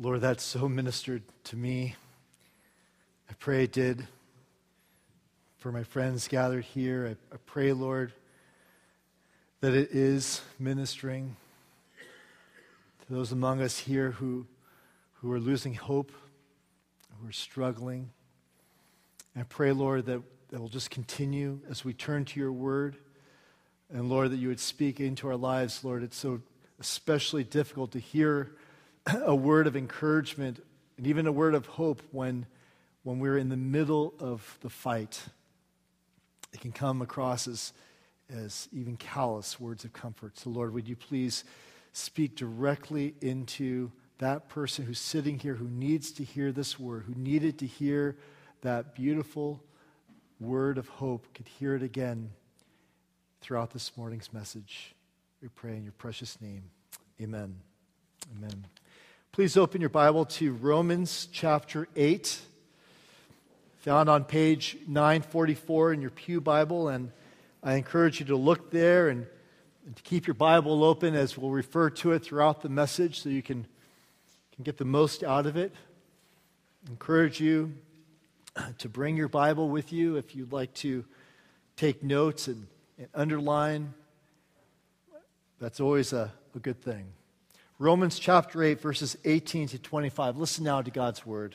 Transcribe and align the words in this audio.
Lord, 0.00 0.20
that 0.20 0.40
so 0.40 0.68
ministered 0.68 1.24
to 1.42 1.56
me. 1.56 1.96
I 3.28 3.32
pray 3.40 3.64
it 3.64 3.72
did 3.72 4.06
for 5.58 5.72
my 5.72 5.82
friends 5.82 6.28
gathered 6.28 6.64
here. 6.64 7.16
I, 7.32 7.34
I 7.34 7.38
pray, 7.46 7.72
Lord, 7.72 8.12
that 9.60 9.74
it 9.74 9.90
is 9.90 10.40
ministering 10.56 11.34
to 11.98 13.12
those 13.12 13.32
among 13.32 13.60
us 13.60 13.76
here 13.76 14.12
who, 14.12 14.46
who 15.14 15.32
are 15.32 15.40
losing 15.40 15.74
hope, 15.74 16.12
who 17.20 17.28
are 17.28 17.32
struggling. 17.32 18.10
I 19.34 19.42
pray, 19.42 19.72
Lord, 19.72 20.06
that, 20.06 20.22
that 20.50 20.60
will 20.60 20.68
just 20.68 20.90
continue 20.90 21.58
as 21.68 21.84
we 21.84 21.92
turn 21.92 22.24
to 22.26 22.38
your 22.38 22.52
word. 22.52 22.96
And 23.92 24.08
Lord, 24.08 24.30
that 24.30 24.36
you 24.36 24.46
would 24.46 24.60
speak 24.60 25.00
into 25.00 25.26
our 25.26 25.36
lives, 25.36 25.82
Lord. 25.82 26.04
It's 26.04 26.16
so 26.16 26.40
especially 26.78 27.42
difficult 27.42 27.90
to 27.92 27.98
hear 27.98 28.52
a 29.24 29.34
word 29.34 29.66
of 29.66 29.76
encouragement 29.76 30.64
and 30.96 31.06
even 31.06 31.26
a 31.26 31.32
word 31.32 31.54
of 31.54 31.66
hope 31.66 32.02
when, 32.10 32.46
when 33.02 33.18
we're 33.18 33.38
in 33.38 33.48
the 33.48 33.56
middle 33.56 34.14
of 34.18 34.58
the 34.60 34.70
fight. 34.70 35.22
It 36.52 36.60
can 36.60 36.72
come 36.72 37.02
across 37.02 37.46
as, 37.46 37.72
as 38.34 38.68
even 38.72 38.96
callous 38.96 39.60
words 39.60 39.84
of 39.84 39.92
comfort. 39.92 40.38
So, 40.38 40.50
Lord, 40.50 40.74
would 40.74 40.88
you 40.88 40.96
please 40.96 41.44
speak 41.92 42.36
directly 42.36 43.14
into 43.20 43.92
that 44.18 44.48
person 44.48 44.84
who's 44.84 44.98
sitting 44.98 45.38
here 45.38 45.54
who 45.54 45.68
needs 45.68 46.10
to 46.12 46.24
hear 46.24 46.50
this 46.52 46.78
word, 46.78 47.04
who 47.06 47.14
needed 47.14 47.58
to 47.60 47.66
hear 47.66 48.16
that 48.62 48.94
beautiful 48.94 49.62
word 50.40 50.78
of 50.78 50.88
hope, 50.88 51.32
could 51.34 51.46
hear 51.46 51.74
it 51.74 51.82
again 51.82 52.30
throughout 53.40 53.70
this 53.70 53.96
morning's 53.96 54.32
message. 54.32 54.94
We 55.40 55.48
pray 55.48 55.76
in 55.76 55.84
your 55.84 55.92
precious 55.92 56.40
name. 56.40 56.64
Amen. 57.20 57.56
Amen. 58.36 58.77
Please 59.38 59.56
open 59.56 59.80
your 59.80 59.88
Bible 59.88 60.24
to 60.24 60.52
Romans 60.52 61.28
chapter 61.30 61.86
8, 61.94 62.40
found 63.78 64.10
on 64.10 64.24
page 64.24 64.76
944 64.88 65.92
in 65.92 66.00
your 66.00 66.10
Pew 66.10 66.40
Bible. 66.40 66.88
And 66.88 67.12
I 67.62 67.74
encourage 67.74 68.18
you 68.18 68.26
to 68.26 68.36
look 68.36 68.72
there 68.72 69.08
and, 69.08 69.28
and 69.86 69.94
to 69.94 70.02
keep 70.02 70.26
your 70.26 70.34
Bible 70.34 70.82
open 70.82 71.14
as 71.14 71.38
we'll 71.38 71.52
refer 71.52 71.88
to 71.88 72.10
it 72.14 72.24
throughout 72.24 72.62
the 72.62 72.68
message 72.68 73.22
so 73.22 73.28
you 73.28 73.44
can, 73.44 73.64
can 74.56 74.64
get 74.64 74.76
the 74.76 74.84
most 74.84 75.22
out 75.22 75.46
of 75.46 75.56
it. 75.56 75.72
I 76.88 76.90
encourage 76.90 77.38
you 77.38 77.74
to 78.78 78.88
bring 78.88 79.16
your 79.16 79.28
Bible 79.28 79.68
with 79.68 79.92
you 79.92 80.16
if 80.16 80.34
you'd 80.34 80.50
like 80.50 80.74
to 80.74 81.04
take 81.76 82.02
notes 82.02 82.48
and, 82.48 82.66
and 82.98 83.06
underline. 83.14 83.94
That's 85.60 85.78
always 85.78 86.12
a, 86.12 86.32
a 86.56 86.58
good 86.58 86.82
thing. 86.82 87.12
Romans 87.80 88.18
chapter 88.18 88.64
8, 88.64 88.80
verses 88.80 89.16
18 89.24 89.68
to 89.68 89.78
25. 89.78 90.36
Listen 90.36 90.64
now 90.64 90.82
to 90.82 90.90
God's 90.90 91.24
word. 91.24 91.54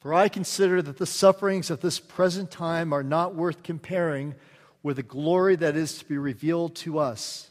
For 0.00 0.14
I 0.14 0.30
consider 0.30 0.80
that 0.80 0.96
the 0.96 1.04
sufferings 1.04 1.70
of 1.70 1.82
this 1.82 2.00
present 2.00 2.50
time 2.50 2.94
are 2.94 3.02
not 3.02 3.34
worth 3.34 3.62
comparing 3.62 4.34
with 4.82 4.96
the 4.96 5.02
glory 5.02 5.56
that 5.56 5.76
is 5.76 5.98
to 5.98 6.06
be 6.06 6.16
revealed 6.16 6.74
to 6.76 6.98
us. 6.98 7.50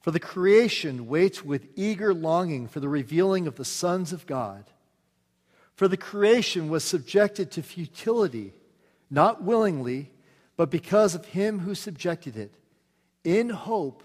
For 0.00 0.12
the 0.12 0.20
creation 0.20 1.08
waits 1.08 1.44
with 1.44 1.66
eager 1.74 2.14
longing 2.14 2.68
for 2.68 2.78
the 2.78 2.88
revealing 2.88 3.48
of 3.48 3.56
the 3.56 3.64
sons 3.64 4.12
of 4.12 4.26
God. 4.26 4.64
For 5.74 5.88
the 5.88 5.96
creation 5.96 6.68
was 6.68 6.84
subjected 6.84 7.50
to 7.50 7.62
futility, 7.62 8.52
not 9.10 9.42
willingly, 9.42 10.12
but 10.56 10.70
because 10.70 11.16
of 11.16 11.24
him 11.26 11.60
who 11.60 11.74
subjected 11.74 12.36
it, 12.36 12.52
in 13.24 13.50
hope 13.50 14.04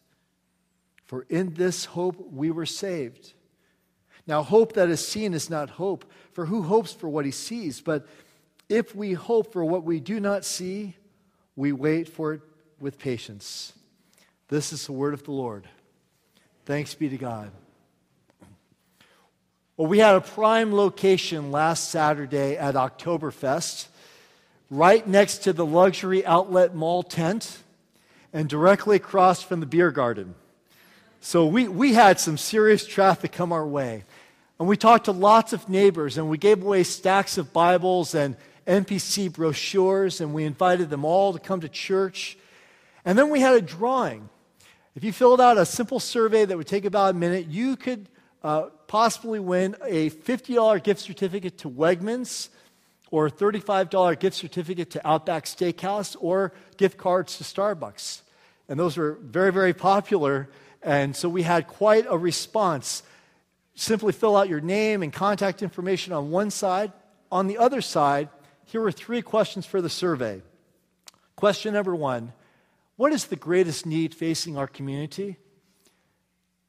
For 1.11 1.25
in 1.27 1.55
this 1.55 1.83
hope 1.83 2.31
we 2.31 2.51
were 2.51 2.65
saved. 2.65 3.33
Now, 4.25 4.43
hope 4.43 4.71
that 4.75 4.87
is 4.87 5.05
seen 5.05 5.33
is 5.33 5.49
not 5.49 5.71
hope, 5.71 6.09
for 6.31 6.45
who 6.45 6.61
hopes 6.61 6.93
for 6.93 7.09
what 7.09 7.25
he 7.25 7.31
sees? 7.31 7.81
But 7.81 8.07
if 8.69 8.95
we 8.95 9.11
hope 9.11 9.51
for 9.51 9.65
what 9.65 9.83
we 9.83 9.99
do 9.99 10.21
not 10.21 10.45
see, 10.45 10.95
we 11.57 11.73
wait 11.73 12.07
for 12.07 12.35
it 12.35 12.41
with 12.79 12.97
patience. 12.97 13.73
This 14.47 14.71
is 14.71 14.85
the 14.85 14.93
word 14.93 15.13
of 15.13 15.25
the 15.25 15.33
Lord. 15.33 15.67
Thanks 16.63 16.95
be 16.95 17.09
to 17.09 17.17
God. 17.17 17.51
Well, 19.75 19.89
we 19.89 19.99
had 19.99 20.15
a 20.15 20.21
prime 20.21 20.73
location 20.73 21.51
last 21.51 21.89
Saturday 21.89 22.55
at 22.55 22.75
Oktoberfest, 22.75 23.87
right 24.69 25.05
next 25.05 25.39
to 25.39 25.51
the 25.51 25.65
luxury 25.65 26.25
outlet 26.25 26.73
mall 26.73 27.03
tent 27.03 27.57
and 28.31 28.47
directly 28.47 28.95
across 28.95 29.43
from 29.43 29.59
the 29.59 29.65
beer 29.65 29.91
garden. 29.91 30.35
So 31.23 31.45
we, 31.45 31.67
we 31.67 31.93
had 31.93 32.19
some 32.19 32.35
serious 32.35 32.83
traffic 32.83 33.31
come 33.31 33.53
our 33.53 33.65
way. 33.65 34.05
And 34.57 34.67
we 34.67 34.75
talked 34.75 35.05
to 35.05 35.11
lots 35.11 35.53
of 35.53 35.69
neighbors, 35.69 36.17
and 36.17 36.31
we 36.31 36.39
gave 36.39 36.63
away 36.63 36.81
stacks 36.81 37.37
of 37.37 37.53
Bibles 37.53 38.15
and 38.15 38.35
NPC 38.65 39.31
brochures, 39.31 40.19
and 40.19 40.33
we 40.33 40.45
invited 40.45 40.89
them 40.89 41.05
all 41.05 41.31
to 41.33 41.39
come 41.39 41.61
to 41.61 41.69
church. 41.69 42.39
And 43.05 43.19
then 43.19 43.29
we 43.29 43.39
had 43.39 43.53
a 43.53 43.61
drawing. 43.61 44.29
If 44.95 45.03
you 45.03 45.13
filled 45.13 45.39
out 45.39 45.59
a 45.59 45.65
simple 45.65 45.99
survey 45.99 46.43
that 46.43 46.57
would 46.57 46.65
take 46.65 46.85
about 46.85 47.11
a 47.11 47.17
minute, 47.17 47.45
you 47.45 47.75
could 47.75 48.09
uh, 48.43 48.69
possibly 48.87 49.39
win 49.39 49.75
a 49.85 50.09
$50 50.09 50.83
gift 50.83 51.01
certificate 51.01 51.59
to 51.59 51.69
Wegmans, 51.69 52.49
or 53.11 53.27
a 53.27 53.31
$35 53.31 54.19
gift 54.19 54.35
certificate 54.35 54.89
to 54.91 55.07
Outback 55.07 55.45
Steakhouse, 55.45 56.15
or 56.19 56.51
gift 56.77 56.97
cards 56.97 57.37
to 57.37 57.43
Starbucks. 57.43 58.21
And 58.67 58.79
those 58.79 58.97
were 58.97 59.19
very, 59.21 59.51
very 59.51 59.73
popular 59.73 60.49
and 60.83 61.15
so 61.15 61.29
we 61.29 61.43
had 61.43 61.67
quite 61.67 62.05
a 62.09 62.17
response. 62.17 63.03
Simply 63.75 64.13
fill 64.13 64.35
out 64.35 64.49
your 64.49 64.61
name 64.61 65.03
and 65.03 65.13
contact 65.13 65.61
information 65.61 66.13
on 66.13 66.31
one 66.31 66.51
side. 66.51 66.91
On 67.31 67.47
the 67.47 67.57
other 67.57 67.81
side, 67.81 68.29
here 68.65 68.81
were 68.81 68.91
three 68.91 69.21
questions 69.21 69.65
for 69.65 69.81
the 69.81 69.89
survey. 69.89 70.41
Question 71.35 71.73
number 71.73 71.95
one 71.95 72.33
What 72.95 73.13
is 73.13 73.25
the 73.25 73.35
greatest 73.35 73.85
need 73.85 74.13
facing 74.13 74.57
our 74.57 74.67
community? 74.67 75.37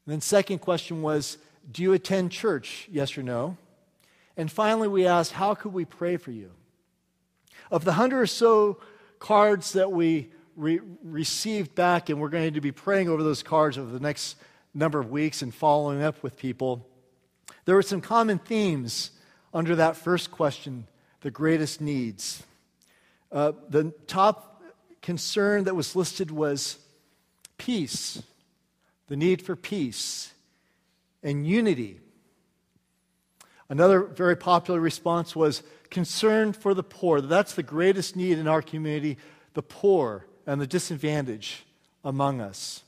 And 0.04 0.12
then, 0.14 0.20
second 0.20 0.58
question 0.58 1.02
was 1.02 1.38
Do 1.70 1.82
you 1.82 1.92
attend 1.92 2.32
church? 2.32 2.88
Yes 2.90 3.16
or 3.16 3.22
no? 3.22 3.56
And 4.36 4.50
finally, 4.50 4.88
we 4.88 5.06
asked, 5.06 5.32
How 5.32 5.54
could 5.54 5.72
we 5.72 5.84
pray 5.84 6.16
for 6.16 6.30
you? 6.30 6.50
Of 7.70 7.84
the 7.84 7.94
hundred 7.94 8.20
or 8.20 8.26
so 8.26 8.78
cards 9.18 9.72
that 9.72 9.92
we 9.92 10.30
re- 10.56 10.80
received 11.02 11.74
back, 11.74 12.08
and 12.08 12.20
we're 12.20 12.28
going 12.28 12.54
to 12.54 12.60
be 12.60 12.72
praying 12.72 13.08
over 13.08 13.22
those 13.22 13.42
cards 13.42 13.78
over 13.78 13.90
the 13.90 14.00
next 14.00 14.36
number 14.74 14.98
of 14.98 15.10
weeks 15.10 15.42
and 15.42 15.54
following 15.54 16.02
up 16.02 16.22
with 16.22 16.36
people. 16.36 16.86
There 17.64 17.74
were 17.74 17.82
some 17.82 18.00
common 18.00 18.38
themes 18.38 19.10
under 19.52 19.76
that 19.76 19.96
first 19.96 20.30
question 20.30 20.86
the 21.20 21.30
greatest 21.30 21.80
needs. 21.80 22.42
Uh, 23.30 23.52
the 23.68 23.92
top 24.06 24.62
concern 25.02 25.64
that 25.64 25.76
was 25.76 25.94
listed 25.94 26.30
was 26.30 26.78
peace, 27.58 28.22
the 29.06 29.16
need 29.16 29.40
for 29.40 29.54
peace, 29.54 30.32
and 31.22 31.46
unity. 31.46 32.00
Another 33.68 34.02
very 34.02 34.36
popular 34.36 34.80
response 34.80 35.36
was 35.36 35.62
concern 35.90 36.52
for 36.52 36.74
the 36.74 36.82
poor. 36.82 37.20
That's 37.20 37.54
the 37.54 37.62
greatest 37.62 38.16
need 38.16 38.38
in 38.38 38.48
our 38.48 38.62
community 38.62 39.16
the 39.54 39.62
poor 39.62 40.26
and 40.46 40.60
the 40.60 40.66
disadvantage 40.66 41.64
among 42.04 42.40
us. 42.40 42.82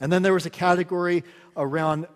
And 0.00 0.12
then 0.12 0.22
there 0.22 0.34
was 0.34 0.46
a 0.46 0.50
category 0.50 1.24
around, 1.56 2.06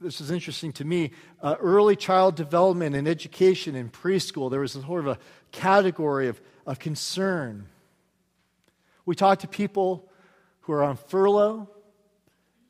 this 0.00 0.20
is 0.20 0.30
interesting 0.30 0.72
to 0.74 0.84
me, 0.84 1.12
uh, 1.42 1.56
early 1.60 1.96
child 1.96 2.34
development 2.34 2.94
and 2.94 3.08
education 3.08 3.74
in 3.74 3.90
preschool. 3.90 4.50
There 4.50 4.60
was 4.60 4.72
sort 4.72 5.00
of 5.00 5.06
a 5.06 5.18
category 5.52 6.28
of, 6.28 6.40
of 6.66 6.78
concern. 6.78 7.66
We 9.06 9.14
talked 9.14 9.42
to 9.42 9.48
people 9.48 10.08
who 10.62 10.72
are 10.72 10.82
on 10.82 10.96
furlough, 10.96 11.68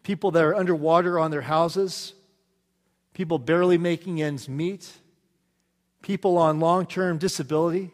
people 0.03 0.31
that 0.33 0.45
are 0.45 0.55
underwater 0.55 1.19
on 1.19 1.31
their 1.31 1.43
houses, 1.43 2.13
people 3.13 3.39
barely 3.39 3.79
making 3.79 4.21
ends 4.21 4.49
meet, 4.49 4.93
people 6.03 6.37
on 6.37 6.61
long 6.61 6.87
term 6.87 7.19
disability. 7.19 7.91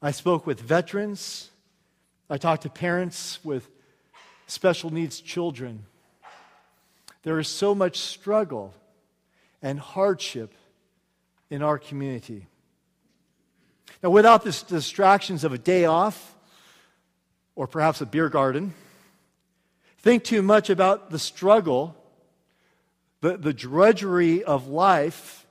I 0.00 0.10
spoke 0.10 0.46
with 0.46 0.60
veterans 0.60 1.50
I 2.30 2.38
talk 2.38 2.62
to 2.62 2.70
parents 2.70 3.38
with 3.44 3.68
special 4.46 4.90
needs 4.90 5.20
children. 5.20 5.84
there 7.22 7.38
is 7.38 7.48
so 7.48 7.74
much 7.74 7.98
struggle 7.98 8.74
and 9.62 9.78
hardship 9.78 10.52
in 11.50 11.62
our 11.62 11.78
community. 11.78 12.46
Now, 14.02 14.10
without 14.10 14.44
the 14.44 14.62
distractions 14.68 15.44
of 15.44 15.52
a 15.52 15.58
day 15.58 15.86
off 15.86 16.34
or 17.56 17.66
perhaps 17.66 18.00
a 18.00 18.06
beer 18.06 18.28
garden, 18.28 18.74
think 19.98 20.24
too 20.24 20.42
much 20.42 20.68
about 20.68 21.10
the 21.10 21.18
struggle, 21.18 21.96
the, 23.22 23.38
the 23.38 23.54
drudgery 23.54 24.44
of 24.44 24.68
life, 24.68 25.46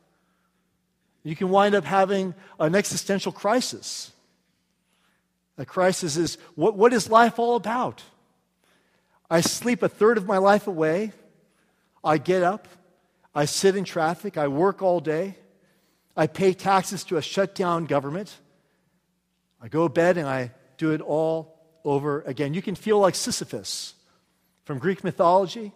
you 1.24 1.36
can 1.36 1.50
wind 1.50 1.74
up 1.74 1.86
having 1.86 2.36
an 2.60 2.76
existential 2.76 3.32
crisis. 3.32 4.13
A 5.58 5.66
crisis 5.66 6.18
is 6.18 6.38
what, 6.56 6.76
what 6.76 6.94
is 6.94 7.10
life 7.10 7.40
all 7.40 7.56
about? 7.56 8.02
I 9.30 9.42
sleep 9.42 9.84
a 9.84 9.90
third 9.90 10.18
of 10.18 10.28
my 10.28 10.38
life 10.38 10.68
away. 10.68 11.12
I 12.04 12.18
get 12.18 12.44
up. 12.44 12.68
I 13.34 13.46
sit 13.46 13.76
in 13.76 13.84
traffic. 13.84 14.38
I 14.38 14.48
work 14.48 14.82
all 14.82 15.00
day. 15.00 15.38
I 16.16 16.28
pay 16.28 16.54
taxes 16.54 17.04
to 17.06 17.18
a 17.18 17.22
shutdown 17.22 17.86
government. 17.86 18.36
I 19.62 19.68
go 19.68 19.88
to 19.88 19.94
bed 19.94 20.18
and 20.18 20.28
I 20.28 20.52
do 20.78 20.92
it 20.92 21.02
all 21.02 21.58
over 21.84 22.22
again. 22.22 22.54
You 22.54 22.62
can 22.62 22.76
feel 22.76 23.00
like 23.00 23.16
Sisyphus 23.16 23.96
from 24.66 24.80
Greek 24.80 25.04
mythology. 25.04 25.72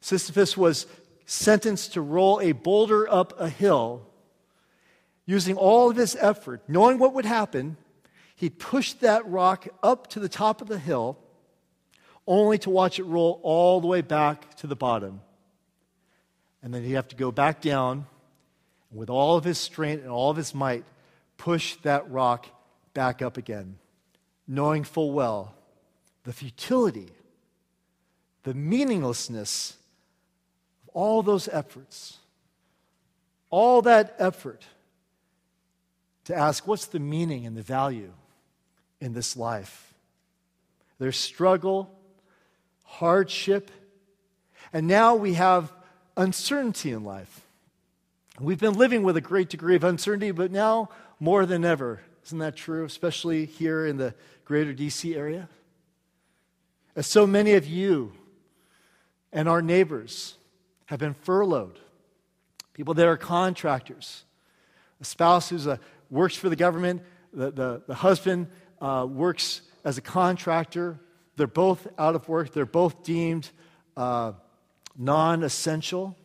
Sisyphus 0.00 0.56
was 0.56 0.86
sentenced 1.26 1.94
to 1.94 2.00
roll 2.00 2.40
a 2.40 2.52
boulder 2.52 3.10
up 3.10 3.38
a 3.40 3.48
hill 3.48 4.06
using 5.26 5.56
all 5.56 5.90
of 5.90 5.96
his 5.96 6.16
effort, 6.20 6.62
knowing 6.68 6.98
what 6.98 7.14
would 7.14 7.24
happen. 7.24 7.76
He 8.44 8.50
pushed 8.50 9.00
that 9.00 9.26
rock 9.26 9.66
up 9.82 10.08
to 10.08 10.20
the 10.20 10.28
top 10.28 10.60
of 10.60 10.68
the 10.68 10.78
hill 10.78 11.16
only 12.26 12.58
to 12.58 12.68
watch 12.68 12.98
it 12.98 13.04
roll 13.04 13.40
all 13.42 13.80
the 13.80 13.86
way 13.86 14.02
back 14.02 14.54
to 14.56 14.66
the 14.66 14.76
bottom. 14.76 15.22
And 16.62 16.74
then 16.74 16.84
he'd 16.84 16.92
have 16.92 17.08
to 17.08 17.16
go 17.16 17.32
back 17.32 17.62
down 17.62 18.04
and 18.90 19.00
with 19.00 19.08
all 19.08 19.38
of 19.38 19.44
his 19.44 19.56
strength 19.56 20.02
and 20.02 20.10
all 20.10 20.28
of 20.28 20.36
his 20.36 20.54
might 20.54 20.84
push 21.38 21.76
that 21.76 22.10
rock 22.10 22.46
back 22.92 23.22
up 23.22 23.38
again, 23.38 23.78
knowing 24.46 24.84
full 24.84 25.12
well 25.12 25.54
the 26.24 26.32
futility, 26.34 27.12
the 28.42 28.52
meaninglessness 28.52 29.78
of 30.82 30.90
all 30.92 31.22
those 31.22 31.48
efforts. 31.48 32.18
All 33.48 33.80
that 33.80 34.14
effort 34.18 34.66
to 36.24 36.36
ask, 36.36 36.68
what's 36.68 36.84
the 36.84 37.00
meaning 37.00 37.46
and 37.46 37.56
the 37.56 37.62
value 37.62 38.12
in 39.04 39.12
this 39.12 39.36
life? 39.36 39.94
There's 40.98 41.18
struggle, 41.18 41.90
hardship, 42.84 43.70
and 44.72 44.86
now 44.86 45.14
we 45.14 45.34
have 45.34 45.70
uncertainty 46.16 46.90
in 46.90 47.04
life. 47.04 47.42
We've 48.40 48.58
been 48.58 48.72
living 48.72 49.02
with 49.02 49.16
a 49.18 49.20
great 49.20 49.50
degree 49.50 49.76
of 49.76 49.84
uncertainty, 49.84 50.30
but 50.30 50.50
now 50.50 50.88
more 51.20 51.44
than 51.44 51.64
ever. 51.66 52.00
Isn't 52.24 52.38
that 52.38 52.56
true, 52.56 52.84
especially 52.84 53.44
here 53.44 53.86
in 53.86 53.98
the 53.98 54.14
greater 54.46 54.72
DC 54.72 55.14
area? 55.14 55.50
As 56.96 57.06
so 57.06 57.26
many 57.26 57.52
of 57.52 57.66
you 57.66 58.12
and 59.32 59.48
our 59.48 59.60
neighbors 59.60 60.36
have 60.86 60.98
been 60.98 61.14
furloughed, 61.14 61.78
people 62.72 62.94
that 62.94 63.06
are 63.06 63.18
contractors, 63.18 64.24
a 64.98 65.04
spouse 65.04 65.50
who 65.50 65.70
uh, 65.70 65.76
works 66.08 66.36
for 66.36 66.48
the 66.48 66.56
government, 66.56 67.02
the, 67.34 67.50
the, 67.50 67.82
the 67.86 67.94
husband 67.96 68.46
uh, 68.80 69.06
works 69.08 69.62
as 69.84 69.98
a 69.98 70.00
contractor, 70.00 70.98
they're 71.36 71.46
both 71.46 71.86
out 71.98 72.14
of 72.14 72.28
work, 72.28 72.52
they're 72.52 72.66
both 72.66 73.02
deemed 73.02 73.50
uh, 73.96 74.32
non 74.96 75.42
essential. 75.42 76.16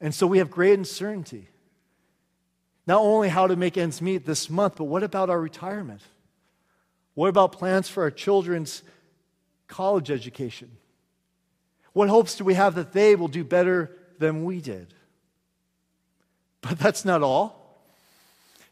And 0.00 0.14
so 0.14 0.26
we 0.26 0.38
have 0.38 0.50
great 0.50 0.78
uncertainty. 0.78 1.48
Not 2.86 3.00
only 3.00 3.28
how 3.28 3.46
to 3.46 3.54
make 3.54 3.78
ends 3.78 4.02
meet 4.02 4.26
this 4.26 4.50
month, 4.50 4.76
but 4.76 4.84
what 4.84 5.04
about 5.04 5.30
our 5.30 5.40
retirement? 5.40 6.00
What 7.14 7.28
about 7.28 7.52
plans 7.52 7.88
for 7.88 8.02
our 8.02 8.10
children's 8.10 8.82
college 9.68 10.10
education? 10.10 10.70
What 11.92 12.08
hopes 12.08 12.36
do 12.36 12.44
we 12.44 12.54
have 12.54 12.74
that 12.74 12.92
they 12.92 13.14
will 13.14 13.28
do 13.28 13.44
better 13.44 13.96
than 14.18 14.44
we 14.44 14.60
did? 14.60 14.94
But 16.62 16.78
that's 16.78 17.04
not 17.04 17.22
all. 17.22 17.84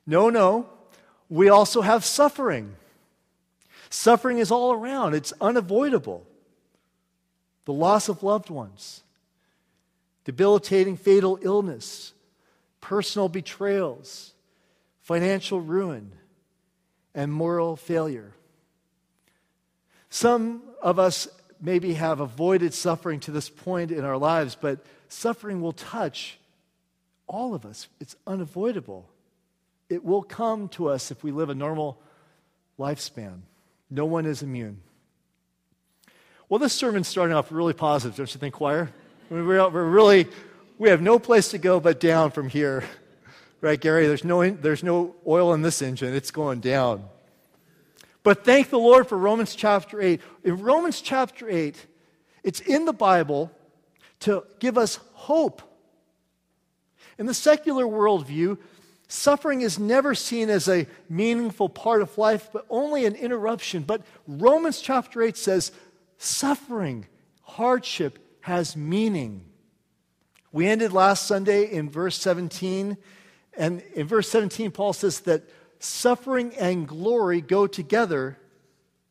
No, 0.06 0.30
no. 0.30 0.68
We 1.30 1.48
also 1.48 1.80
have 1.80 2.04
suffering. 2.04 2.74
Suffering 3.88 4.38
is 4.38 4.50
all 4.50 4.72
around, 4.72 5.14
it's 5.14 5.32
unavoidable. 5.40 6.26
The 7.64 7.72
loss 7.72 8.08
of 8.08 8.22
loved 8.22 8.50
ones, 8.50 9.02
debilitating 10.24 10.96
fatal 10.96 11.38
illness, 11.40 12.12
personal 12.80 13.28
betrayals, 13.28 14.32
financial 15.02 15.60
ruin, 15.60 16.12
and 17.14 17.32
moral 17.32 17.76
failure. 17.76 18.32
Some 20.08 20.62
of 20.82 20.98
us 20.98 21.28
maybe 21.60 21.94
have 21.94 22.20
avoided 22.20 22.74
suffering 22.74 23.20
to 23.20 23.30
this 23.30 23.48
point 23.48 23.90
in 23.90 24.04
our 24.04 24.16
lives, 24.16 24.56
but 24.60 24.84
suffering 25.08 25.60
will 25.60 25.72
touch 25.72 26.38
all 27.26 27.54
of 27.54 27.64
us. 27.64 27.88
It's 28.00 28.16
unavoidable. 28.26 29.08
It 29.90 30.04
will 30.04 30.22
come 30.22 30.68
to 30.70 30.88
us 30.88 31.10
if 31.10 31.24
we 31.24 31.32
live 31.32 31.50
a 31.50 31.54
normal 31.54 32.00
lifespan. 32.78 33.40
No 33.90 34.06
one 34.06 34.24
is 34.24 34.40
immune. 34.40 34.80
Well, 36.48 36.60
this 36.60 36.72
sermon's 36.72 37.08
starting 37.08 37.36
off 37.36 37.50
really 37.50 37.72
positive, 37.72 38.16
don't 38.16 38.32
you 38.32 38.38
think, 38.38 38.54
choir? 38.54 38.90
We're, 39.28 39.68
we're 39.68 39.84
really, 39.84 40.28
we 40.78 40.88
have 40.90 41.02
no 41.02 41.18
place 41.18 41.50
to 41.50 41.58
go 41.58 41.80
but 41.80 42.00
down 42.00 42.30
from 42.30 42.48
here. 42.48 42.84
Right, 43.60 43.78
Gary? 43.78 44.06
There's 44.06 44.24
no, 44.24 44.48
there's 44.48 44.82
no 44.82 45.14
oil 45.26 45.52
in 45.52 45.62
this 45.62 45.82
engine, 45.82 46.14
it's 46.14 46.30
going 46.30 46.60
down. 46.60 47.04
But 48.22 48.44
thank 48.44 48.70
the 48.70 48.78
Lord 48.78 49.06
for 49.06 49.18
Romans 49.18 49.54
chapter 49.54 50.00
8. 50.00 50.20
In 50.44 50.62
Romans 50.62 51.00
chapter 51.00 51.48
8, 51.48 51.86
it's 52.42 52.60
in 52.60 52.84
the 52.84 52.92
Bible 52.92 53.50
to 54.20 54.44
give 54.60 54.78
us 54.78 54.98
hope. 55.12 55.62
In 57.18 57.26
the 57.26 57.34
secular 57.34 57.84
worldview, 57.84 58.56
Suffering 59.10 59.62
is 59.62 59.76
never 59.76 60.14
seen 60.14 60.48
as 60.50 60.68
a 60.68 60.86
meaningful 61.08 61.68
part 61.68 62.00
of 62.00 62.16
life, 62.16 62.48
but 62.52 62.64
only 62.70 63.06
an 63.06 63.16
interruption. 63.16 63.82
But 63.82 64.02
Romans 64.28 64.80
chapter 64.80 65.20
8 65.20 65.36
says 65.36 65.72
suffering, 66.16 67.06
hardship 67.42 68.20
has 68.42 68.76
meaning. 68.76 69.44
We 70.52 70.68
ended 70.68 70.92
last 70.92 71.26
Sunday 71.26 71.64
in 71.72 71.90
verse 71.90 72.16
17, 72.18 72.96
and 73.54 73.82
in 73.96 74.06
verse 74.06 74.28
17, 74.28 74.70
Paul 74.70 74.92
says 74.92 75.18
that 75.20 75.42
suffering 75.80 76.54
and 76.54 76.86
glory 76.86 77.40
go 77.40 77.66
together 77.66 78.38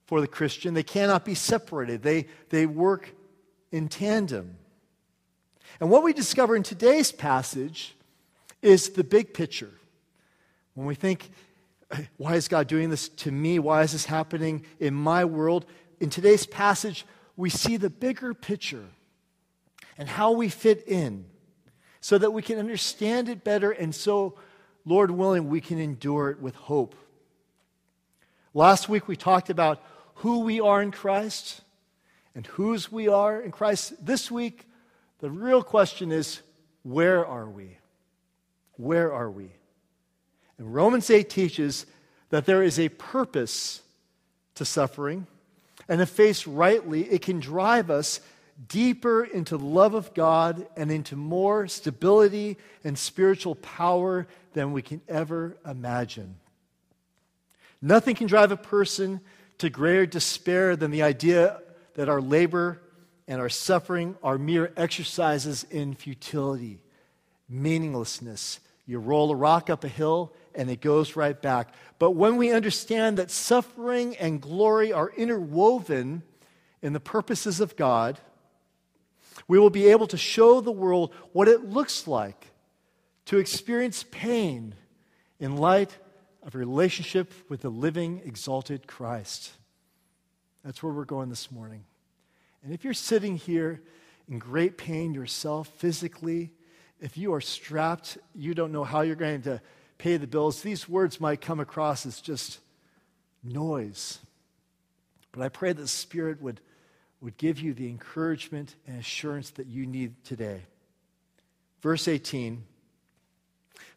for 0.05 0.21
the 0.21 0.27
Christian. 0.27 0.75
They 0.75 0.81
cannot 0.81 1.25
be 1.25 1.35
separated, 1.35 2.03
they, 2.03 2.27
they 2.51 2.65
work 2.65 3.13
in 3.69 3.89
tandem. 3.89 4.55
And 5.81 5.89
what 5.89 6.03
we 6.03 6.13
discover 6.13 6.55
in 6.55 6.63
today's 6.63 7.11
passage 7.11 7.97
is 8.61 8.91
the 8.91 9.03
big 9.03 9.33
picture. 9.33 9.71
When 10.73 10.87
we 10.87 10.95
think, 10.95 11.29
why 12.17 12.35
is 12.35 12.47
God 12.47 12.67
doing 12.67 12.89
this 12.89 13.09
to 13.09 13.31
me? 13.31 13.59
Why 13.59 13.83
is 13.83 13.91
this 13.91 14.05
happening 14.05 14.65
in 14.79 14.93
my 14.93 15.25
world? 15.25 15.65
In 15.99 16.09
today's 16.09 16.45
passage, 16.45 17.05
we 17.35 17.49
see 17.49 17.77
the 17.77 17.89
bigger 17.89 18.33
picture 18.33 18.85
and 19.97 20.07
how 20.07 20.31
we 20.31 20.49
fit 20.49 20.87
in 20.87 21.25
so 22.01 22.17
that 22.17 22.31
we 22.31 22.41
can 22.41 22.57
understand 22.57 23.29
it 23.29 23.43
better 23.43 23.71
and 23.71 23.93
so, 23.93 24.37
Lord 24.85 25.11
willing, 25.11 25.49
we 25.49 25.61
can 25.61 25.79
endure 25.79 26.29
it 26.29 26.39
with 26.39 26.55
hope. 26.55 26.95
Last 28.53 28.89
week 28.89 29.07
we 29.07 29.15
talked 29.15 29.49
about 29.49 29.81
who 30.15 30.39
we 30.39 30.59
are 30.59 30.81
in 30.81 30.91
Christ 30.91 31.61
and 32.35 32.45
whose 32.47 32.91
we 32.91 33.07
are 33.07 33.41
in 33.41 33.51
Christ. 33.51 34.05
This 34.05 34.31
week, 34.31 34.65
the 35.19 35.29
real 35.29 35.63
question 35.63 36.11
is 36.11 36.41
where 36.83 37.25
are 37.25 37.49
we? 37.49 37.77
Where 38.77 39.13
are 39.13 39.29
we? 39.29 39.51
And 40.59 40.73
Romans 40.73 41.09
8 41.09 41.29
teaches 41.29 41.85
that 42.29 42.45
there 42.45 42.61
is 42.61 42.77
a 42.77 42.89
purpose 42.89 43.81
to 44.55 44.65
suffering, 44.65 45.25
and 45.87 46.01
if 46.01 46.09
faced 46.09 46.45
rightly, 46.45 47.09
it 47.09 47.21
can 47.21 47.39
drive 47.39 47.89
us 47.89 48.19
deeper 48.67 49.23
into 49.23 49.57
the 49.57 49.65
love 49.65 49.93
of 49.93 50.13
God 50.13 50.67
and 50.75 50.91
into 50.91 51.15
more 51.15 51.67
stability 51.67 52.57
and 52.83 52.97
spiritual 52.97 53.55
power 53.55 54.27
than 54.53 54.73
we 54.73 54.81
can 54.81 55.01
ever 55.07 55.57
imagine. 55.65 56.35
Nothing 57.81 58.15
can 58.15 58.27
drive 58.27 58.51
a 58.51 58.57
person 58.57 59.21
to 59.59 59.69
greater 59.69 60.05
despair 60.05 60.75
than 60.75 60.91
the 60.91 61.03
idea 61.03 61.61
that 61.95 62.09
our 62.09 62.21
labor 62.21 62.81
and 63.27 63.39
our 63.39 63.49
suffering 63.49 64.17
are 64.21 64.37
mere 64.37 64.73
exercises 64.75 65.65
in 65.71 65.95
futility, 65.95 66.79
meaninglessness. 67.47 68.59
You 68.85 68.99
roll 68.99 69.31
a 69.31 69.35
rock 69.35 69.69
up 69.69 69.83
a 69.83 69.87
hill 69.87 70.33
and 70.59 70.69
it 70.69 70.81
goes 70.81 71.15
right 71.15 71.41
back. 71.41 71.73
But 71.99 72.11
when 72.11 72.35
we 72.35 72.51
understand 72.51 73.17
that 73.17 73.31
suffering 73.31 74.17
and 74.17 74.41
glory 74.41 74.91
are 74.91 75.09
interwoven 75.09 76.21
in 76.81 76.91
the 76.91 76.99
purposes 76.99 77.61
of 77.61 77.77
God, 77.77 78.19
We 79.47 79.59
will 79.59 79.69
be 79.69 79.87
able 79.87 80.07
to 80.07 80.17
show 80.17 80.61
the 80.61 80.71
world 80.71 81.13
what 81.33 81.47
it 81.47 81.69
looks 81.69 82.07
like 82.07 82.51
to 83.25 83.37
experience 83.37 84.05
pain 84.11 84.75
in 85.39 85.57
light 85.57 85.97
of 86.43 86.55
a 86.55 86.57
relationship 86.57 87.31
with 87.49 87.61
the 87.61 87.69
living, 87.69 88.21
exalted 88.25 88.87
Christ. 88.87 89.51
That's 90.63 90.83
where 90.83 90.93
we're 90.93 91.05
going 91.05 91.29
this 91.29 91.51
morning. 91.51 91.85
And 92.63 92.73
if 92.73 92.83
you're 92.83 92.93
sitting 92.93 93.37
here 93.37 93.81
in 94.27 94.39
great 94.39 94.77
pain 94.77 95.13
yourself, 95.13 95.67
physically, 95.77 96.51
if 96.99 97.17
you 97.17 97.33
are 97.33 97.41
strapped, 97.41 98.17
you 98.35 98.53
don't 98.53 98.71
know 98.71 98.83
how 98.83 99.01
you're 99.01 99.15
going 99.15 99.43
to 99.43 99.61
pay 99.99 100.17
the 100.17 100.25
bills, 100.25 100.63
these 100.63 100.89
words 100.89 101.21
might 101.21 101.41
come 101.41 101.59
across 101.59 102.07
as 102.07 102.19
just 102.19 102.59
noise. 103.43 104.17
But 105.31 105.43
I 105.43 105.49
pray 105.49 105.73
that 105.73 105.81
the 105.81 105.87
Spirit 105.87 106.41
would, 106.41 106.59
would 107.21 107.37
give 107.37 107.59
you 107.59 107.75
the 107.75 107.87
encouragement 107.87 108.75
and 108.87 108.97
assurance 108.97 109.51
that 109.51 109.67
you 109.67 109.85
need 109.85 110.23
today. 110.23 110.63
Verse 111.81 112.07
18 112.07 112.63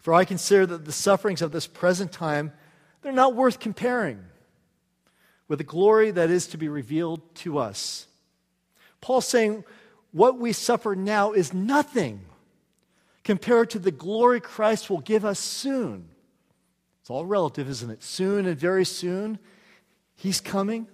For 0.01 0.13
I 0.13 0.27
consider 0.27 0.67
that 0.67 0.85
the 0.85 0.93
sufferings 0.93 1.41
of 1.41 1.53
this 1.53 1.67
present 1.67 2.13
time, 2.13 2.53
they're 3.01 3.13
not 3.13 3.35
worth 3.35 3.59
comparing 3.59 4.23
with 5.49 5.59
the 5.59 5.65
glory 5.65 6.11
that 6.11 6.31
is 6.31 6.47
to 6.49 6.59
be 6.59 6.69
revealed 6.69 7.35
to 7.37 7.59
us. 7.59 8.07
Paul's 9.01 9.27
saying, 9.27 9.65
what 10.13 10.39
we 10.39 10.53
suffer 10.53 10.95
now 10.95 11.33
is 11.33 11.53
nothing 11.53 12.25
compared 13.25 13.71
to 13.71 13.79
the 13.79 13.91
glory 13.91 14.41
Christ 14.41 14.91
will 14.91 15.01
give 15.01 15.25
us 15.25 15.39
soon. 15.39 16.09
It's 17.01 17.11
all 17.11 17.27
relative, 17.27 17.69
isn't 17.69 17.91
it? 17.91 18.03
Soon 18.03 18.47
and 18.47 18.59
very 18.59 18.85
soon, 18.85 19.39
He's 20.15 20.41
coming. 20.41 20.87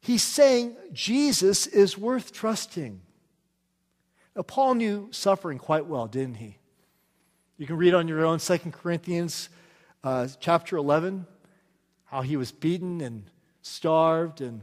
He's 0.00 0.22
saying 0.22 0.76
Jesus 0.92 1.66
is 1.66 1.98
worth 1.98 2.32
trusting. 2.32 3.00
Now, 4.36 4.42
Paul 4.42 4.74
knew 4.74 5.08
suffering 5.10 5.58
quite 5.58 5.86
well, 5.86 6.06
didn't 6.06 6.36
he? 6.36 6.56
You 7.56 7.66
can 7.66 7.76
read 7.76 7.94
on 7.94 8.06
your 8.06 8.24
own 8.24 8.38
2 8.38 8.58
Corinthians 8.70 9.48
uh, 10.04 10.28
chapter 10.38 10.76
11 10.76 11.26
how 12.04 12.22
he 12.22 12.36
was 12.36 12.52
beaten 12.52 13.00
and 13.00 13.24
starved 13.62 14.40
and 14.40 14.60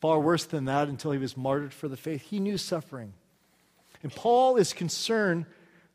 far 0.00 0.18
worse 0.18 0.46
than 0.46 0.64
that 0.64 0.88
until 0.88 1.10
he 1.10 1.18
was 1.18 1.36
martyred 1.36 1.74
for 1.74 1.88
the 1.88 1.96
faith. 1.96 2.22
He 2.22 2.40
knew 2.40 2.56
suffering. 2.56 3.12
And 4.02 4.10
Paul 4.10 4.56
is 4.56 4.72
concerned 4.72 5.44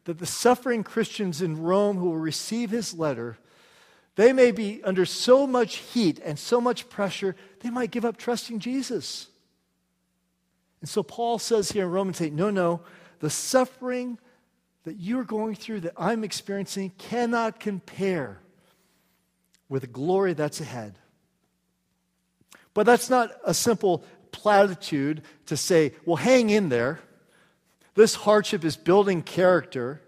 that 0.06 0.20
the 0.20 0.26
suffering 0.26 0.84
Christians 0.84 1.42
in 1.42 1.62
Rome 1.62 1.98
who 1.98 2.06
will 2.06 2.18
receive 2.18 2.70
his 2.70 2.94
letter, 2.94 3.38
they 4.16 4.34
may 4.34 4.52
be 4.52 4.84
under 4.84 5.06
so 5.06 5.48
much 5.48 5.78
heat 5.78 6.20
and 6.24 6.38
so 6.38 6.60
much 6.60 6.90
pressure, 6.90 7.36
they 7.62 7.70
might 7.70 7.92
give 7.92 8.06
up 8.06 8.18
trusting 8.18 8.60
Jesus. 8.60 9.28
And 10.82 10.90
so 10.90 11.02
Paul 11.02 11.40
says 11.40 11.72
here 11.72 11.86
in 11.86 11.92
Romans 11.92 12.20
8 12.20 12.34
no, 12.34 12.50
no, 12.50 12.82
the 13.20 13.30
suffering 13.30 14.20
that 14.84 14.98
you're 14.98 15.24
going 15.24 15.56
through, 15.56 15.82
that 15.82 15.94
I'm 15.96 16.24
experiencing, 16.24 16.92
cannot 16.98 17.60
compare 17.60 18.40
with 19.70 19.84
the 19.84 19.88
glory 19.88 20.34
that's 20.34 20.60
ahead. 20.60 21.00
But 22.74 22.86
that's 22.86 23.10
not 23.10 23.32
a 23.46 23.54
simple 23.54 24.04
platitude 24.32 25.22
to 25.46 25.56
say, 25.56 25.94
well, 26.06 26.18
hang 26.18 26.50
in 26.50 26.70
there. 26.70 27.00
This 27.96 28.16
hardship 28.16 28.64
is 28.64 28.76
building 28.76 29.22
character. 29.22 30.02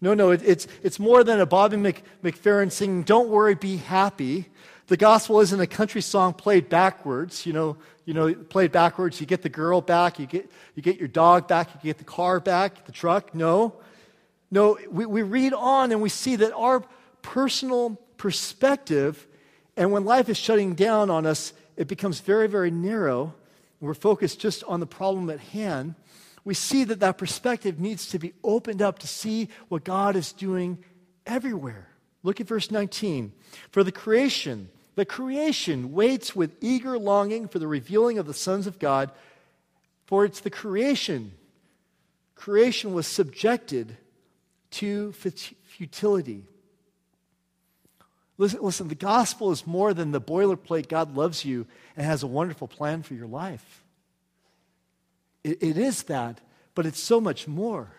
No, 0.00 0.14
no, 0.14 0.30
it, 0.30 0.42
it's, 0.44 0.66
it's 0.82 0.98
more 0.98 1.22
than 1.22 1.40
a 1.40 1.46
Bobby 1.46 1.76
Mc, 1.76 2.02
McFerrin 2.24 2.72
singing, 2.72 3.02
Don't 3.04 3.28
worry, 3.28 3.54
be 3.54 3.76
happy. 3.76 4.48
The 4.88 4.96
gospel 4.96 5.40
isn't 5.40 5.60
a 5.60 5.66
country 5.66 6.02
song 6.02 6.34
played 6.34 6.68
backwards. 6.68 7.46
You 7.46 7.52
know, 7.52 7.76
you 8.04 8.14
know, 8.14 8.34
played 8.34 8.72
backwards, 8.72 9.20
you 9.20 9.26
get 9.26 9.42
the 9.42 9.48
girl 9.48 9.80
back, 9.80 10.18
you 10.18 10.26
get, 10.26 10.50
you 10.74 10.82
get 10.82 10.98
your 10.98 11.08
dog 11.08 11.46
back, 11.46 11.70
you 11.74 11.80
get 11.82 11.98
the 11.98 12.04
car 12.04 12.40
back, 12.40 12.84
the 12.84 12.92
truck. 12.92 13.34
No. 13.34 13.74
No, 14.50 14.76
we, 14.90 15.06
we 15.06 15.22
read 15.22 15.54
on 15.54 15.92
and 15.92 16.02
we 16.02 16.08
see 16.08 16.36
that 16.36 16.54
our 16.54 16.84
personal 17.22 17.98
perspective, 18.16 19.26
and 19.76 19.92
when 19.92 20.04
life 20.04 20.28
is 20.28 20.36
shutting 20.36 20.74
down 20.74 21.10
on 21.10 21.26
us, 21.26 21.52
it 21.76 21.88
becomes 21.88 22.20
very, 22.20 22.48
very 22.48 22.70
narrow. 22.70 23.34
We're 23.80 23.94
focused 23.94 24.40
just 24.40 24.62
on 24.64 24.80
the 24.80 24.86
problem 24.86 25.30
at 25.30 25.40
hand. 25.40 25.94
We 26.44 26.54
see 26.54 26.84
that 26.84 27.00
that 27.00 27.18
perspective 27.18 27.78
needs 27.78 28.08
to 28.08 28.18
be 28.18 28.32
opened 28.42 28.82
up 28.82 28.98
to 29.00 29.06
see 29.06 29.48
what 29.68 29.84
God 29.84 30.16
is 30.16 30.32
doing 30.32 30.82
everywhere. 31.24 31.88
Look 32.22 32.40
at 32.40 32.48
verse 32.48 32.70
19. 32.70 33.32
For 33.70 33.84
the 33.84 33.92
creation, 33.92 34.68
the 34.94 35.04
creation 35.04 35.92
waits 35.92 36.34
with 36.34 36.56
eager 36.60 36.98
longing 36.98 37.48
for 37.48 37.58
the 37.58 37.68
revealing 37.68 38.18
of 38.18 38.26
the 38.26 38.34
sons 38.34 38.66
of 38.66 38.78
God, 38.78 39.10
for 40.06 40.24
it's 40.24 40.40
the 40.40 40.50
creation. 40.50 41.32
Creation 42.34 42.92
was 42.92 43.06
subjected 43.06 43.96
to 44.72 45.12
futility. 45.12 46.44
Listen, 48.38 48.60
listen, 48.62 48.88
the 48.88 48.94
gospel 48.94 49.52
is 49.52 49.66
more 49.66 49.94
than 49.94 50.10
the 50.10 50.20
boilerplate 50.20 50.88
God 50.88 51.14
loves 51.14 51.44
you 51.44 51.66
and 51.96 52.04
has 52.04 52.22
a 52.22 52.26
wonderful 52.26 52.66
plan 52.66 53.02
for 53.02 53.14
your 53.14 53.26
life. 53.26 53.81
It, 55.44 55.62
it 55.62 55.78
is 55.78 56.04
that, 56.04 56.40
but 56.74 56.86
it's 56.86 57.00
so 57.00 57.20
much 57.20 57.46
more. 57.46 57.90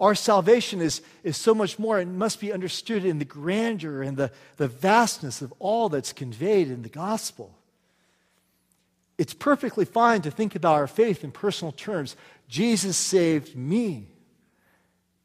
Our 0.00 0.14
salvation 0.14 0.80
is, 0.80 1.02
is 1.22 1.36
so 1.36 1.54
much 1.54 1.78
more 1.78 1.98
and 1.98 2.18
must 2.18 2.40
be 2.40 2.52
understood 2.52 3.04
in 3.04 3.18
the 3.18 3.24
grandeur 3.24 4.02
and 4.02 4.16
the, 4.16 4.32
the 4.56 4.68
vastness 4.68 5.40
of 5.40 5.52
all 5.58 5.88
that's 5.88 6.12
conveyed 6.12 6.68
in 6.68 6.82
the 6.82 6.88
gospel. 6.88 7.56
It's 9.16 9.34
perfectly 9.34 9.84
fine 9.84 10.22
to 10.22 10.30
think 10.30 10.56
about 10.56 10.74
our 10.74 10.88
faith 10.88 11.22
in 11.22 11.30
personal 11.30 11.70
terms. 11.72 12.16
Jesus 12.48 12.96
saved 12.96 13.54
me. 13.54 14.08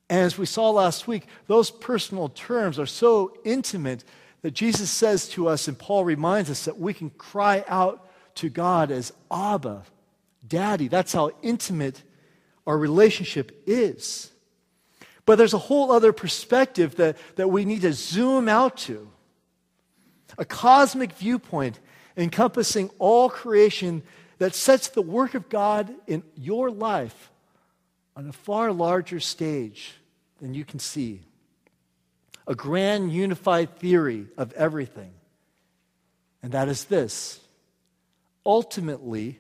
And 0.09 0.21
as 0.21 0.37
we 0.37 0.45
saw 0.45 0.69
last 0.69 1.07
week, 1.07 1.25
those 1.47 1.71
personal 1.71 2.29
terms 2.29 2.77
are 2.77 2.85
so 2.85 3.35
intimate 3.43 4.03
that 4.41 4.51
Jesus 4.51 4.89
says 4.89 5.27
to 5.29 5.47
us, 5.47 5.67
and 5.67 5.77
Paul 5.77 6.05
reminds 6.05 6.49
us 6.49 6.65
that 6.65 6.79
we 6.79 6.93
can 6.93 7.09
cry 7.09 7.63
out 7.67 8.07
to 8.35 8.49
God 8.49 8.91
as 8.91 9.11
Abba, 9.31 9.83
Daddy. 10.47 10.87
That's 10.87 11.13
how 11.13 11.31
intimate 11.41 12.03
our 12.65 12.77
relationship 12.77 13.63
is. 13.65 14.31
But 15.25 15.37
there's 15.37 15.53
a 15.53 15.59
whole 15.59 15.91
other 15.91 16.13
perspective 16.13 16.95
that, 16.95 17.17
that 17.35 17.49
we 17.49 17.65
need 17.65 17.81
to 17.81 17.93
zoom 17.93 18.49
out 18.49 18.77
to 18.77 19.09
a 20.37 20.45
cosmic 20.45 21.11
viewpoint 21.13 21.79
encompassing 22.15 22.89
all 22.97 23.29
creation 23.29 24.01
that 24.39 24.55
sets 24.55 24.87
the 24.87 25.01
work 25.01 25.35
of 25.35 25.49
God 25.49 25.93
in 26.07 26.23
your 26.35 26.71
life 26.71 27.31
on 28.15 28.27
a 28.27 28.33
far 28.33 28.71
larger 28.71 29.19
stage 29.19 29.93
than 30.39 30.53
you 30.53 30.65
can 30.65 30.79
see. 30.79 31.21
A 32.47 32.55
grand 32.55 33.11
unified 33.11 33.77
theory 33.77 34.27
of 34.37 34.51
everything. 34.53 35.11
And 36.41 36.53
that 36.53 36.69
is 36.69 36.85
this 36.85 37.39
ultimately, 38.45 39.39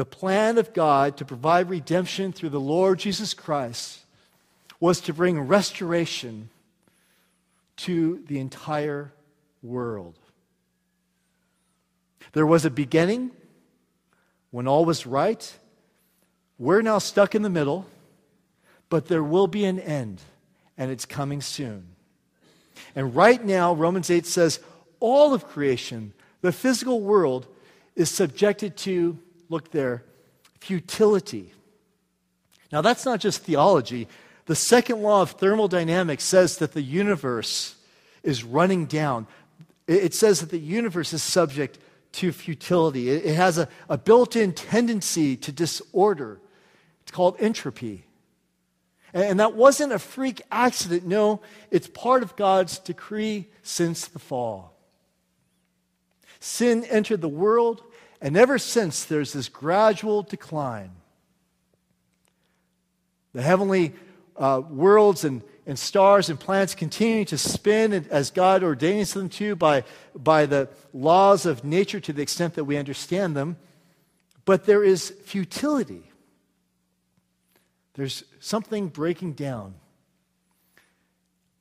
the 0.00 0.06
plan 0.06 0.56
of 0.56 0.72
God 0.72 1.18
to 1.18 1.26
provide 1.26 1.68
redemption 1.68 2.32
through 2.32 2.48
the 2.48 2.58
Lord 2.58 2.98
Jesus 2.98 3.34
Christ 3.34 3.98
was 4.80 4.98
to 5.02 5.12
bring 5.12 5.38
restoration 5.38 6.48
to 7.76 8.24
the 8.26 8.38
entire 8.38 9.12
world. 9.62 10.14
There 12.32 12.46
was 12.46 12.64
a 12.64 12.70
beginning 12.70 13.30
when 14.50 14.66
all 14.66 14.86
was 14.86 15.04
right. 15.04 15.54
We're 16.58 16.80
now 16.80 16.96
stuck 16.96 17.34
in 17.34 17.42
the 17.42 17.50
middle, 17.50 17.84
but 18.88 19.06
there 19.06 19.22
will 19.22 19.48
be 19.48 19.66
an 19.66 19.78
end 19.78 20.22
and 20.78 20.90
it's 20.90 21.04
coming 21.04 21.42
soon. 21.42 21.84
And 22.96 23.14
right 23.14 23.44
now, 23.44 23.74
Romans 23.74 24.08
8 24.08 24.24
says 24.24 24.60
all 24.98 25.34
of 25.34 25.46
creation, 25.46 26.14
the 26.40 26.52
physical 26.52 27.02
world, 27.02 27.46
is 27.96 28.08
subjected 28.08 28.78
to, 28.78 29.18
look 29.50 29.70
there, 29.70 30.04
futility. 30.60 31.52
Now, 32.72 32.80
that's 32.80 33.04
not 33.04 33.20
just 33.20 33.42
theology. 33.42 34.08
The 34.46 34.54
second 34.54 35.02
law 35.02 35.20
of 35.20 35.32
thermodynamics 35.32 36.24
says 36.24 36.56
that 36.58 36.72
the 36.72 36.80
universe 36.80 37.74
is 38.22 38.44
running 38.44 38.86
down. 38.86 39.26
It 39.86 40.14
says 40.14 40.40
that 40.40 40.50
the 40.50 40.58
universe 40.58 41.12
is 41.12 41.22
subject 41.22 41.78
to 42.12 42.32
futility, 42.32 43.08
it 43.08 43.36
has 43.36 43.56
a, 43.56 43.68
a 43.88 43.96
built 43.96 44.34
in 44.34 44.52
tendency 44.52 45.36
to 45.36 45.52
disorder. 45.52 46.40
It's 47.02 47.12
called 47.12 47.36
entropy. 47.38 48.04
And 49.14 49.38
that 49.38 49.54
wasn't 49.54 49.92
a 49.92 49.98
freak 50.00 50.42
accident. 50.50 51.06
No, 51.06 51.40
it's 51.70 51.86
part 51.86 52.24
of 52.24 52.34
God's 52.34 52.80
decree 52.80 53.46
since 53.62 54.08
the 54.08 54.18
fall. 54.18 54.76
Sin 56.40 56.84
entered 56.84 57.20
the 57.20 57.28
world, 57.28 57.82
and 58.20 58.36
ever 58.36 58.58
since 58.58 59.04
there's 59.04 59.32
this 59.32 59.48
gradual 59.48 60.22
decline. 60.22 60.90
The 63.32 63.42
heavenly 63.42 63.94
uh, 64.36 64.62
worlds 64.68 65.24
and, 65.24 65.42
and 65.66 65.78
stars 65.78 66.30
and 66.30 66.38
planets 66.38 66.74
continue 66.74 67.24
to 67.26 67.38
spin 67.38 67.92
as 68.10 68.30
God 68.30 68.62
ordains 68.62 69.14
them 69.14 69.28
to 69.30 69.54
by, 69.54 69.84
by 70.14 70.46
the 70.46 70.68
laws 70.92 71.46
of 71.46 71.64
nature 71.64 72.00
to 72.00 72.12
the 72.12 72.22
extent 72.22 72.54
that 72.54 72.64
we 72.64 72.76
understand 72.76 73.36
them. 73.36 73.56
But 74.44 74.64
there 74.64 74.82
is 74.82 75.10
futility. 75.24 76.02
There's 77.94 78.24
something 78.40 78.88
breaking 78.88 79.34
down. 79.34 79.74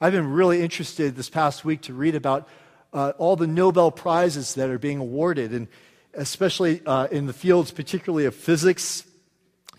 I've 0.02 0.14
been 0.14 0.32
really 0.32 0.62
interested 0.62 1.16
this 1.16 1.30
past 1.30 1.66
week 1.66 1.82
to 1.82 1.94
read 1.94 2.16
about 2.16 2.48
uh, 2.94 3.12
all 3.18 3.36
the 3.36 3.48
Nobel 3.48 3.92
Prizes 3.92 4.56
that 4.56 4.70
are 4.70 4.80
being 4.80 5.00
awarded, 5.00 5.52
and 5.52 5.68
especially 6.14 6.82
uh, 6.86 7.08
in 7.08 7.28
the 7.28 7.34
fields, 7.34 7.72
particularly 7.72 8.26
of 8.26 8.36
physics, 8.36 9.04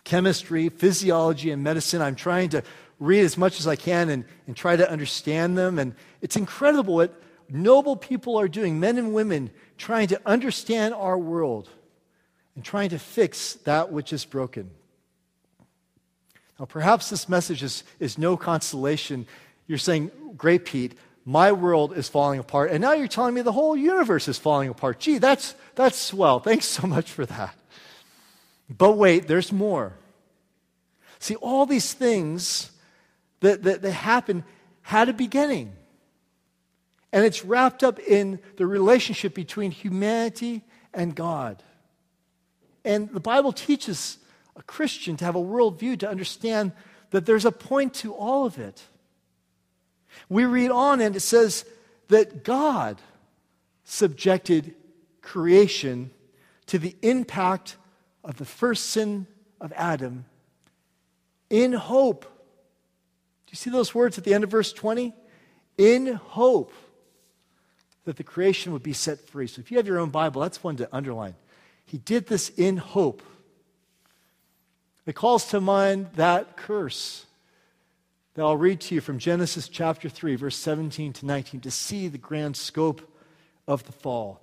chemistry, 0.04 0.68
physiology, 0.68 1.50
and 1.50 1.62
medicine. 1.62 2.02
I'm 2.02 2.16
trying 2.16 2.50
to 2.50 2.62
read 2.98 3.24
as 3.24 3.36
much 3.36 3.58
as 3.60 3.66
I 3.66 3.76
can 3.76 4.08
and, 4.10 4.24
and 4.46 4.56
try 4.56 4.76
to 4.76 4.90
understand 4.90 5.56
them. 5.56 5.78
And 5.78 5.94
it's 6.20 6.36
incredible 6.36 6.94
what 6.94 7.20
noble 7.48 7.96
people 7.96 8.38
are 8.38 8.48
doing, 8.48 8.78
men 8.78 8.98
and 8.98 9.12
women, 9.14 9.50
trying 9.78 10.08
to 10.08 10.20
understand 10.26 10.94
our 10.94 11.18
world 11.18 11.68
and 12.54 12.64
trying 12.64 12.90
to 12.90 12.98
fix 12.98 13.54
that 13.64 13.90
which 13.90 14.12
is 14.12 14.24
broken. 14.24 14.70
Now, 16.58 16.66
perhaps 16.66 17.08
this 17.08 17.28
message 17.28 17.62
is, 17.62 17.84
is 17.98 18.18
no 18.18 18.36
consolation. 18.36 19.26
You're 19.66 19.78
saying, 19.78 20.10
Great, 20.36 20.66
Pete, 20.66 20.94
my 21.30 21.52
world 21.52 21.96
is 21.96 22.08
falling 22.08 22.40
apart. 22.40 22.72
And 22.72 22.80
now 22.82 22.92
you're 22.92 23.06
telling 23.06 23.34
me 23.34 23.42
the 23.42 23.52
whole 23.52 23.76
universe 23.76 24.26
is 24.26 24.36
falling 24.36 24.68
apart. 24.68 24.98
Gee, 24.98 25.18
that's, 25.18 25.54
that's 25.76 25.96
swell. 25.96 26.40
Thanks 26.40 26.64
so 26.66 26.88
much 26.88 27.12
for 27.12 27.24
that. 27.24 27.54
But 28.68 28.96
wait, 28.96 29.28
there's 29.28 29.52
more. 29.52 29.92
See, 31.20 31.36
all 31.36 31.66
these 31.66 31.92
things 31.92 32.72
that, 33.40 33.62
that, 33.62 33.82
that 33.82 33.92
happen 33.92 34.42
had 34.82 35.08
a 35.08 35.12
beginning. 35.12 35.72
And 37.12 37.24
it's 37.24 37.44
wrapped 37.44 37.84
up 37.84 38.00
in 38.00 38.40
the 38.56 38.66
relationship 38.66 39.32
between 39.32 39.70
humanity 39.70 40.62
and 40.92 41.14
God. 41.14 41.62
And 42.84 43.08
the 43.10 43.20
Bible 43.20 43.52
teaches 43.52 44.18
a 44.56 44.64
Christian 44.64 45.16
to 45.18 45.24
have 45.24 45.36
a 45.36 45.40
worldview 45.40 46.00
to 46.00 46.10
understand 46.10 46.72
that 47.10 47.24
there's 47.24 47.44
a 47.44 47.52
point 47.52 47.94
to 47.94 48.14
all 48.14 48.46
of 48.46 48.58
it. 48.58 48.82
We 50.30 50.44
read 50.44 50.70
on 50.70 51.02
and 51.02 51.14
it 51.14 51.20
says 51.20 51.66
that 52.08 52.44
God 52.44 52.98
subjected 53.84 54.74
creation 55.20 56.12
to 56.66 56.78
the 56.78 56.96
impact 57.02 57.76
of 58.24 58.38
the 58.38 58.44
first 58.44 58.86
sin 58.86 59.26
of 59.60 59.72
Adam 59.74 60.24
in 61.50 61.72
hope. 61.72 62.22
Do 62.22 63.50
you 63.50 63.56
see 63.56 63.70
those 63.70 63.92
words 63.92 64.16
at 64.16 64.24
the 64.24 64.32
end 64.32 64.44
of 64.44 64.50
verse 64.50 64.72
20? 64.72 65.12
In 65.76 66.06
hope 66.14 66.72
that 68.04 68.16
the 68.16 68.24
creation 68.24 68.72
would 68.72 68.84
be 68.84 68.92
set 68.92 69.18
free. 69.28 69.48
So 69.48 69.60
if 69.60 69.70
you 69.70 69.78
have 69.78 69.86
your 69.86 69.98
own 69.98 70.10
Bible, 70.10 70.42
that's 70.42 70.62
one 70.62 70.76
to 70.76 70.88
underline. 70.94 71.34
He 71.86 71.98
did 71.98 72.28
this 72.28 72.50
in 72.50 72.76
hope. 72.76 73.22
It 75.06 75.16
calls 75.16 75.46
to 75.48 75.60
mind 75.60 76.10
that 76.14 76.56
curse 76.56 77.26
that 78.34 78.42
I'll 78.42 78.56
read 78.56 78.80
to 78.82 78.94
you 78.94 79.00
from 79.00 79.18
Genesis 79.18 79.68
chapter 79.68 80.08
3, 80.08 80.36
verse 80.36 80.56
17 80.56 81.12
to 81.14 81.26
19, 81.26 81.60
to 81.62 81.70
see 81.70 82.08
the 82.08 82.18
grand 82.18 82.56
scope 82.56 83.02
of 83.66 83.84
the 83.84 83.92
fall. 83.92 84.40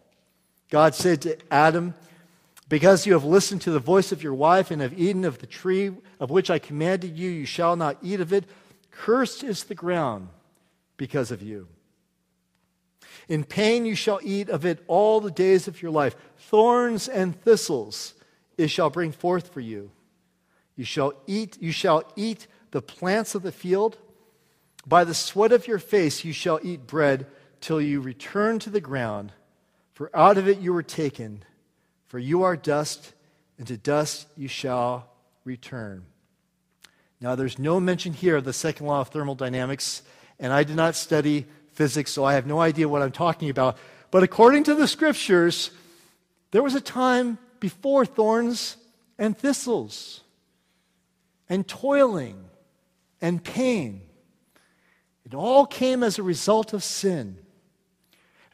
God 0.69 0.93
said 0.93 1.21
to 1.21 1.37
Adam, 1.49 1.93
Because 2.67 3.05
you 3.05 3.13
have 3.13 3.23
listened 3.23 3.61
to 3.61 3.71
the 3.71 3.79
voice 3.79 4.11
of 4.11 4.21
your 4.21 4.33
wife 4.33 4.71
and 4.71 4.81
have 4.81 4.99
eaten 4.99 5.23
of 5.23 5.39
the 5.39 5.47
tree 5.47 5.91
of 6.19 6.29
which 6.29 6.49
I 6.49 6.59
commanded 6.59 7.17
you, 7.17 7.29
you 7.29 7.45
shall 7.45 7.75
not 7.75 7.97
eat 8.01 8.19
of 8.19 8.33
it. 8.33 8.43
Cursed 8.91 9.43
is 9.43 9.63
the 9.63 9.75
ground 9.75 10.29
because 10.97 11.31
of 11.31 11.41
you. 11.41 11.67
In 13.29 13.43
pain 13.43 13.85
you 13.85 13.95
shall 13.95 14.19
eat 14.23 14.49
of 14.49 14.65
it 14.65 14.83
all 14.87 15.21
the 15.21 15.31
days 15.31 15.67
of 15.67 15.81
your 15.81 15.91
life. 15.91 16.15
Thorns 16.37 17.07
and 17.07 17.39
thistles 17.41 18.13
it 18.57 18.69
shall 18.69 18.89
bring 18.89 19.11
forth 19.11 19.53
for 19.53 19.59
you. 19.59 19.91
You 20.75 20.85
shall 20.85 21.13
eat, 21.25 21.61
you 21.61 21.71
shall 21.71 22.03
eat 22.15 22.47
the 22.71 22.81
plants 22.81 23.35
of 23.35 23.43
the 23.43 23.51
field. 23.51 23.97
By 24.85 25.03
the 25.03 25.13
sweat 25.13 25.51
of 25.51 25.67
your 25.67 25.79
face 25.79 26.23
you 26.23 26.33
shall 26.33 26.59
eat 26.63 26.87
bread 26.87 27.25
till 27.61 27.81
you 27.81 28.01
return 28.01 28.59
to 28.59 28.69
the 28.69 28.81
ground, 28.81 29.31
for 29.93 30.09
out 30.15 30.37
of 30.37 30.47
it 30.47 30.59
you 30.59 30.73
were 30.73 30.83
taken, 30.83 31.43
for 32.05 32.19
you 32.19 32.43
are 32.43 32.55
dust, 32.55 33.13
and 33.57 33.67
to 33.67 33.77
dust 33.77 34.27
you 34.37 34.47
shall 34.47 35.09
return. 35.43 36.05
Now, 37.19 37.35
there's 37.35 37.57
no 37.57 37.79
mention 37.79 38.13
here 38.13 38.35
of 38.35 38.43
the 38.43 38.53
second 38.53 38.85
law 38.85 39.01
of 39.01 39.09
thermodynamics, 39.09 40.03
and 40.39 40.53
I 40.53 40.63
did 40.63 40.75
not 40.75 40.95
study 40.95 41.47
physics, 41.73 42.11
so 42.11 42.23
I 42.23 42.35
have 42.35 42.45
no 42.45 42.59
idea 42.61 42.87
what 42.87 43.01
I'm 43.01 43.11
talking 43.11 43.49
about. 43.49 43.77
But 44.11 44.23
according 44.23 44.65
to 44.65 44.75
the 44.75 44.87
scriptures, 44.87 45.71
there 46.51 46.63
was 46.63 46.75
a 46.75 46.81
time 46.81 47.39
before 47.59 48.05
thorns 48.05 48.77
and 49.17 49.35
thistles, 49.35 50.21
and 51.49 51.67
toiling 51.67 52.45
and 53.21 53.43
pain. 53.43 54.01
It 55.25 55.33
all 55.33 55.65
came 55.65 56.03
as 56.03 56.17
a 56.17 56.23
result 56.23 56.73
of 56.73 56.83
sin. 56.83 57.37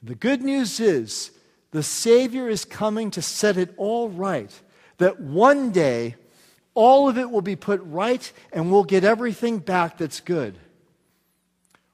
And 0.01 0.09
the 0.09 0.15
good 0.15 0.41
news 0.41 0.79
is 0.79 1.31
the 1.71 1.83
Savior 1.83 2.49
is 2.49 2.65
coming 2.65 3.11
to 3.11 3.21
set 3.21 3.57
it 3.57 3.73
all 3.77 4.09
right, 4.09 4.51
that 4.97 5.19
one 5.19 5.71
day 5.71 6.15
all 6.73 7.07
of 7.09 7.17
it 7.17 7.29
will 7.29 7.41
be 7.41 7.55
put 7.55 7.81
right 7.83 8.31
and 8.51 8.71
we'll 8.71 8.83
get 8.83 9.03
everything 9.03 9.59
back 9.59 9.97
that's 9.97 10.19
good. 10.19 10.57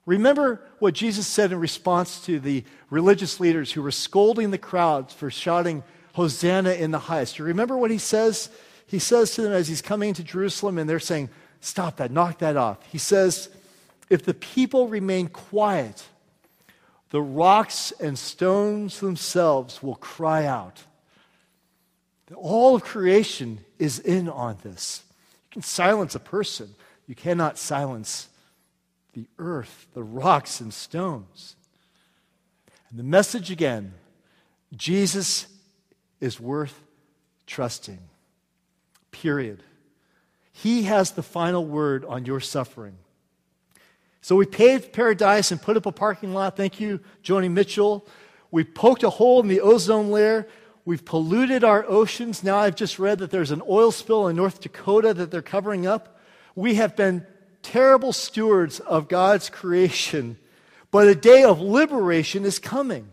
Remember 0.06 0.62
what 0.80 0.96
Jesus 0.96 1.28
said 1.28 1.52
in 1.52 1.60
response 1.60 2.26
to 2.26 2.40
the 2.40 2.64
religious 2.90 3.40
leaders 3.40 3.72
who 3.72 3.84
were 3.84 3.92
scolding 3.92 4.52
the 4.52 4.58
crowds 4.58 5.14
for 5.14 5.30
shouting, 5.30 5.84
Hosanna 6.14 6.72
in 6.72 6.92
the 6.92 7.00
highest. 7.00 7.38
You 7.38 7.46
remember 7.46 7.78
what 7.78 7.92
he 7.92 8.00
says? 8.00 8.50
He 8.88 8.98
says 8.98 9.36
to 9.36 9.44
them 9.44 9.54
as 9.54 9.68
he's 9.68 9.84
coming 9.84 10.10
into 10.10 10.24
Jerusalem 10.24 10.78
and 10.78 10.90
they're 10.90 11.00
saying, 11.00 11.30
Stop 11.62 11.98
that, 11.98 12.12
knock 12.12 12.40
that 12.40 12.58
off. 12.58 12.78
He 12.92 12.98
says, 12.98 13.50
If 14.10 14.24
the 14.24 14.34
people 14.34 14.88
remain 14.88 15.28
quiet, 15.28 16.04
the 17.10 17.22
rocks 17.22 17.92
and 18.00 18.18
stones 18.18 19.00
themselves 19.00 19.82
will 19.82 19.96
cry 19.96 20.46
out. 20.46 20.84
All 22.36 22.76
of 22.76 22.84
creation 22.84 23.60
is 23.80 24.00
in 24.00 24.30
on 24.30 24.58
this. 24.62 25.04
You 25.48 25.54
can 25.54 25.62
silence 25.64 26.16
a 26.16 26.20
person, 26.20 26.76
you 27.08 27.16
cannot 27.16 27.58
silence 27.58 28.28
the 29.14 29.26
earth, 29.40 29.88
the 29.94 30.04
rocks 30.04 30.62
and 30.62 30.74
stones. 30.74 31.56
And 32.90 33.00
the 33.00 33.04
message 33.04 33.52
again 33.52 33.94
Jesus 34.76 35.48
is 36.22 36.40
worth 36.40 36.80
trusting. 37.48 38.00
Period. 39.12 39.64
He 40.64 40.84
has 40.84 41.12
the 41.12 41.24
final 41.24 41.66
word 41.66 42.04
on 42.04 42.26
your 42.26 42.42
suffering. 42.42 42.98
So 44.22 44.36
we 44.36 44.46
paved 44.46 44.92
paradise 44.92 45.52
and 45.52 45.62
put 45.62 45.78
up 45.78 45.86
a 45.86 45.92
parking 45.92 46.34
lot. 46.34 46.58
Thank 46.58 46.82
you, 46.82 47.00
Joni 47.24 47.50
Mitchell. 47.50 48.06
We 48.52 48.66
poked 48.66 49.04
a 49.04 49.10
hole 49.10 49.40
in 49.42 49.48
the 49.48 49.62
ozone 49.62 50.12
layer. 50.12 50.48
We've 50.84 51.06
polluted 51.06 51.64
our 51.64 51.86
oceans. 51.88 52.44
Now 52.44 52.58
I've 52.58 52.76
just 52.76 53.00
read 53.00 53.20
that 53.20 53.32
there's 53.32 53.52
an 53.52 53.62
oil 53.70 53.92
spill 53.92 54.28
in 54.28 54.36
North 54.36 54.60
Dakota 54.60 55.14
that 55.14 55.32
they're 55.32 55.42
covering 55.42 55.88
up. 55.88 56.20
We 56.56 56.76
have 56.76 56.94
been 56.96 57.26
terrible 57.62 58.12
stewards 58.12 58.82
of 58.82 59.08
God's 59.08 59.50
creation, 59.50 60.38
but 60.92 61.08
a 61.08 61.16
day 61.16 61.44
of 61.44 61.62
liberation 61.62 62.44
is 62.44 62.60
coming. 62.60 63.10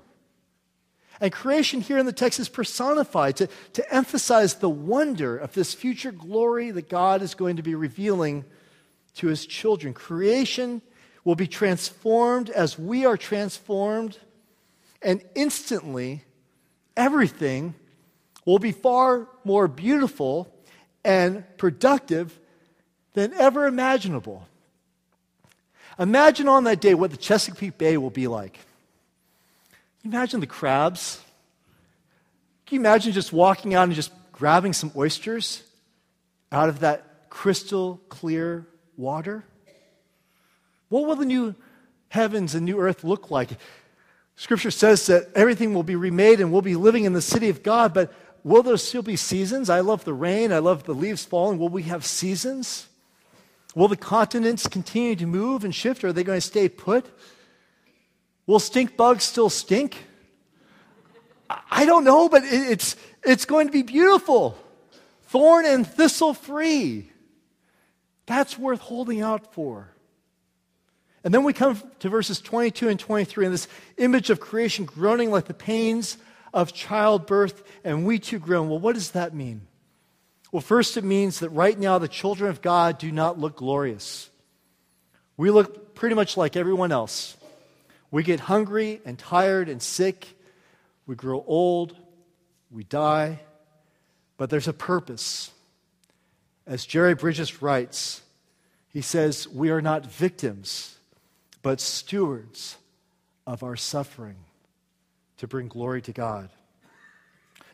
And 1.21 1.33
creation 1.33 1.81
here 1.81 1.99
in 1.99 2.07
the 2.07 2.13
text 2.13 2.39
is 2.39 2.49
personified 2.49 3.37
to, 3.37 3.49
to 3.75 3.95
emphasize 3.95 4.57
the 4.57 4.69
wonder 4.69 5.37
of 5.37 5.55
this 5.55 5.73
future 5.73 6.13
glory 6.13 6.71
that 6.71 6.89
God 6.89 7.23
is 7.23 7.35
going 7.35 7.57
to 7.57 7.63
be 7.63 7.75
revealing 7.75 8.45
to 9.17 9.29
his 9.29 9.47
children. 9.47 9.95
Creation 9.95 10.83
will 11.25 11.35
be 11.35 11.47
transformed 11.47 12.51
as 12.51 12.79
we 12.79 13.05
are 13.05 13.17
transformed, 13.17 14.19
and 15.03 15.23
instantly, 15.35 16.23
everything 16.97 17.75
will 18.45 18.59
be 18.59 18.73
far 18.73 19.27
more 19.45 19.69
beautiful 19.69 20.53
and 21.05 21.45
productive 21.57 22.39
than 23.15 23.33
ever 23.35 23.67
imaginable. 23.67 24.47
Imagine 25.99 26.47
on 26.47 26.65
that 26.65 26.81
day 26.81 26.95
what 26.95 27.11
the 27.11 27.17
Chesapeake 27.17 27.79
Bay 27.79 27.97
will 27.97 28.11
be 28.11 28.29
like. 28.29 28.61
Imagine 30.07 30.39
the 30.39 30.47
crabs? 30.47 31.21
Can 32.65 32.77
you 32.77 32.81
imagine 32.81 33.13
just 33.13 33.33
walking 33.33 33.75
out 33.75 33.89
and 33.89 33.93
just 33.93 34.13
grabbing 34.31 34.73
some 34.73 34.93
oysters 34.95 35.65
out 36.53 36.69
of 36.69 36.79
that 36.81 37.29
crystal 37.29 38.01
clear 38.09 38.69
water? 38.97 39.45
What 40.91 41.07
will 41.07 41.17
the 41.17 41.25
new 41.25 41.57
heavens 42.09 42.55
and 42.55 42.65
new 42.65 42.79
earth 42.79 43.03
look 43.03 43.33
like? 43.33 43.51
Scripture 44.37 44.71
says 44.71 45.07
that 45.07 45.29
everything 45.35 45.75
will 45.75 45.83
be 45.83 45.97
remade 45.97 46.39
and 46.39 46.53
we'll 46.53 46.63
be 46.63 46.77
living 46.77 47.03
in 47.03 47.13
the 47.13 47.21
city 47.21 47.49
of 47.49 47.65
God, 47.65 47.93
but 47.93 48.15
will 48.45 48.63
there 48.63 48.77
still 48.77 49.03
be 49.03 49.17
seasons? 49.17 49.69
I 49.69 49.81
love 49.81 50.05
the 50.05 50.15
rain, 50.15 50.53
I 50.53 50.61
love 50.61 50.85
the 50.85 50.95
leaves 50.95 51.25
falling. 51.25 51.59
Will 51.59 51.69
we 51.69 51.83
have 51.83 52.07
seasons? 52.07 52.87
Will 53.75 53.89
the 53.89 53.97
continents 53.97 54.69
continue 54.69 55.17
to 55.17 55.27
move 55.27 55.65
and 55.65 55.75
shift, 55.75 56.05
or 56.05 56.09
are 56.09 56.13
they 56.13 56.23
going 56.23 56.37
to 56.37 56.47
stay 56.47 56.69
put? 56.69 57.07
Will 58.47 58.61
stink 58.61 58.97
bugs 58.97 59.25
still 59.25 59.51
stink? 59.51 59.97
I 61.71 61.85
don't 61.85 62.05
know, 62.05 62.29
but 62.29 62.43
it's, 62.45 62.97
it's 63.25 63.45
going 63.45 63.67
to 63.67 63.73
be 63.73 63.83
beautiful. 63.83 64.57
Thorn 65.25 65.67
and 65.67 65.87
thistle 65.87 66.35
free. 66.35 67.11
That's 68.27 68.59
worth 68.59 68.81
holding 68.81 69.21
out 69.21 69.55
for. 69.55 69.89
And 71.25 71.35
then 71.35 71.43
we 71.43 71.53
come 71.53 71.83
to 72.01 72.09
verses 72.09 72.41
22 72.41 72.89
and 72.89 73.01
23, 73.01 73.47
and 73.47 73.55
this 73.55 73.69
image 73.97 74.31
of 74.31 74.39
creation 74.39 74.85
groaning 74.85 75.31
like 75.31 75.47
the 75.47 75.55
pains 75.55 76.19
of 76.55 76.73
childbirth, 76.73 77.65
and 77.85 78.07
we 78.07 78.19
too 78.19 78.39
groan. 78.39 78.69
Well, 78.69 78.79
what 78.79 78.95
does 78.95 79.11
that 79.13 79.35
mean? 79.35 79.63
Well, 80.53 80.61
first, 80.63 80.97
it 80.97 81.05
means 81.05 81.41
that 81.41 81.51
right 81.51 81.79
now 81.79 81.99
the 81.99 82.09
children 82.09 82.49
of 82.49 82.63
God 82.63 82.99
do 82.99 83.11
not 83.11 83.39
look 83.39 83.57
glorious. 83.57 84.31
We 85.37 85.51
look 85.51 85.95
pretty 85.95 86.15
much 86.15 86.37
like 86.37 86.57
everyone 86.57 86.93
else. 86.93 87.36
We 88.17 88.23
get 88.23 88.41
hungry 88.41 89.03
and 89.05 89.19
tired 89.19 89.69
and 89.69 89.83
sick. 89.83 90.39
We 91.07 91.15
grow 91.17 91.45
old. 91.47 91.95
We 92.71 92.83
die. 92.83 93.41
But 94.39 94.49
there's 94.49 94.69
a 94.69 94.73
purpose. 94.73 95.51
As 96.67 96.87
Jerry 96.87 97.15
Bridges 97.15 97.61
writes, 97.61 98.23
he 98.89 99.03
says, 99.03 99.47
We 99.47 99.69
are 99.69 99.83
not 99.83 100.07
victims, 100.07 100.97
but 101.61 101.79
stewards 101.79 102.79
of 103.47 103.63
our 103.63 103.77
suffering 103.77 104.37
to 105.37 105.47
bring 105.47 105.69
glory 105.69 106.01
to 106.01 106.13
God. 106.13 106.49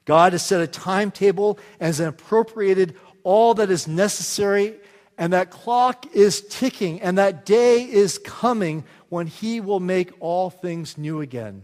God 0.06 0.32
has 0.32 0.44
set 0.44 0.60
a 0.60 0.66
timetable 0.66 1.56
and 1.78 1.86
has 1.86 2.00
appropriated 2.00 2.96
all 3.22 3.54
that 3.54 3.70
is 3.70 3.86
necessary, 3.86 4.74
and 5.22 5.32
that 5.32 5.50
clock 5.50 6.16
is 6.16 6.40
ticking, 6.40 7.00
and 7.00 7.16
that 7.16 7.46
day 7.46 7.88
is 7.88 8.18
coming 8.18 8.82
when 9.08 9.28
He 9.28 9.60
will 9.60 9.78
make 9.78 10.10
all 10.18 10.50
things 10.50 10.98
new 10.98 11.20
again. 11.20 11.62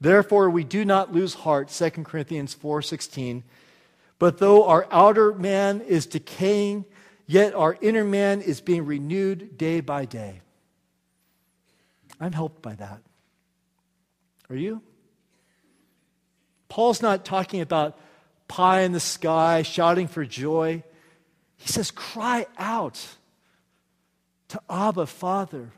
Therefore, 0.00 0.50
we 0.50 0.64
do 0.64 0.84
not 0.84 1.12
lose 1.12 1.34
heart, 1.34 1.70
2 1.70 2.04
Corinthians 2.04 2.52
4:16. 2.52 3.44
But 4.18 4.38
though 4.38 4.64
our 4.66 4.88
outer 4.90 5.32
man 5.32 5.80
is 5.82 6.06
decaying, 6.06 6.86
yet 7.24 7.54
our 7.54 7.78
inner 7.80 8.02
man 8.02 8.40
is 8.40 8.60
being 8.60 8.84
renewed 8.84 9.56
day 9.56 9.78
by 9.80 10.04
day. 10.04 10.40
I'm 12.18 12.32
helped 12.32 12.62
by 12.62 12.74
that. 12.74 13.00
Are 14.50 14.56
you? 14.56 14.82
Paul's 16.68 17.00
not 17.00 17.24
talking 17.24 17.60
about 17.60 17.96
pie 18.48 18.80
in 18.80 18.90
the 18.90 18.98
sky, 18.98 19.62
shouting 19.62 20.08
for 20.08 20.24
joy. 20.24 20.82
He 21.64 21.68
says, 21.72 21.90
cry 21.90 22.46
out 22.58 23.00
to 24.48 24.60
Abba, 24.68 25.06
Father. 25.06 25.72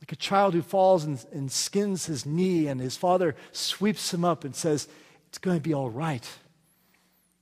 Like 0.00 0.12
a 0.12 0.16
child 0.16 0.54
who 0.54 0.62
falls 0.62 1.02
and, 1.02 1.26
and 1.32 1.50
skins 1.50 2.06
his 2.06 2.24
knee, 2.24 2.68
and 2.68 2.80
his 2.80 2.96
father 2.96 3.34
sweeps 3.50 4.14
him 4.14 4.24
up 4.24 4.44
and 4.44 4.54
says, 4.54 4.86
It's 5.26 5.38
going 5.38 5.56
to 5.56 5.60
be 5.60 5.74
all 5.74 5.90
right. 5.90 6.24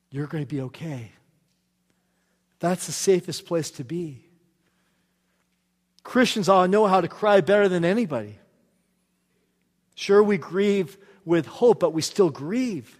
You're 0.08 0.26
going 0.26 0.42
to 0.42 0.48
be 0.48 0.62
okay. 0.62 1.12
That's 2.60 2.86
the 2.86 2.92
safest 2.92 3.44
place 3.44 3.70
to 3.72 3.84
be. 3.84 4.24
Christians 6.02 6.48
ought 6.48 6.62
to 6.62 6.68
know 6.68 6.86
how 6.86 7.02
to 7.02 7.08
cry 7.08 7.42
better 7.42 7.68
than 7.68 7.84
anybody. 7.84 8.38
Sure, 9.96 10.22
we 10.22 10.38
grieve 10.38 10.96
with 11.26 11.44
hope, 11.44 11.80
but 11.80 11.92
we 11.92 12.00
still 12.00 12.30
grieve. 12.30 12.98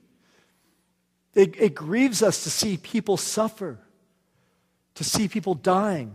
It, 1.33 1.59
it 1.59 1.75
grieves 1.75 2.23
us 2.23 2.45
to 2.45 2.51
see 2.51 2.77
people 2.77 3.17
suffer, 3.17 3.79
to 4.95 5.05
see 5.05 5.29
people 5.29 5.55
dying. 5.55 6.15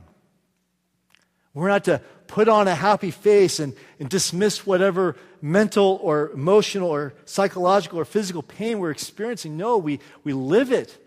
We're 1.54 1.68
not 1.68 1.86
to 1.86 2.02
put 2.28 2.48
on 2.48 2.68
a 2.68 2.76
happy 2.76 3.12
face 3.12 3.60
and, 3.60 3.74
and 4.00 4.10
dismiss 4.10 4.66
whatever 4.66 5.16
mental 5.42 6.00
or 6.02 6.30
emotional 6.32 6.90
or 6.90 7.14
psychological 7.26 8.00
or 8.00 8.06
physical 8.06 8.44
pain 8.44 8.80
we're 8.80 8.92
experiencing. 8.92 9.58
No, 9.58 9.78
we, 9.78 10.00
we 10.24 10.34
live 10.34 10.72
it. 10.72 10.98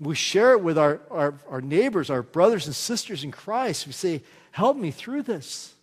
We 0.00 0.14
share 0.14 0.52
it 0.52 0.62
with 0.62 0.76
our, 0.76 1.00
our, 1.10 1.34
our 1.48 1.60
neighbors, 1.60 2.10
our 2.10 2.22
brothers 2.22 2.66
and 2.66 2.74
sisters 2.74 3.22
in 3.22 3.30
Christ. 3.30 3.86
We 3.86 3.92
say, 3.92 4.22
Help 4.50 4.76
me 4.76 4.92
through 4.92 5.22
this. 5.22 5.74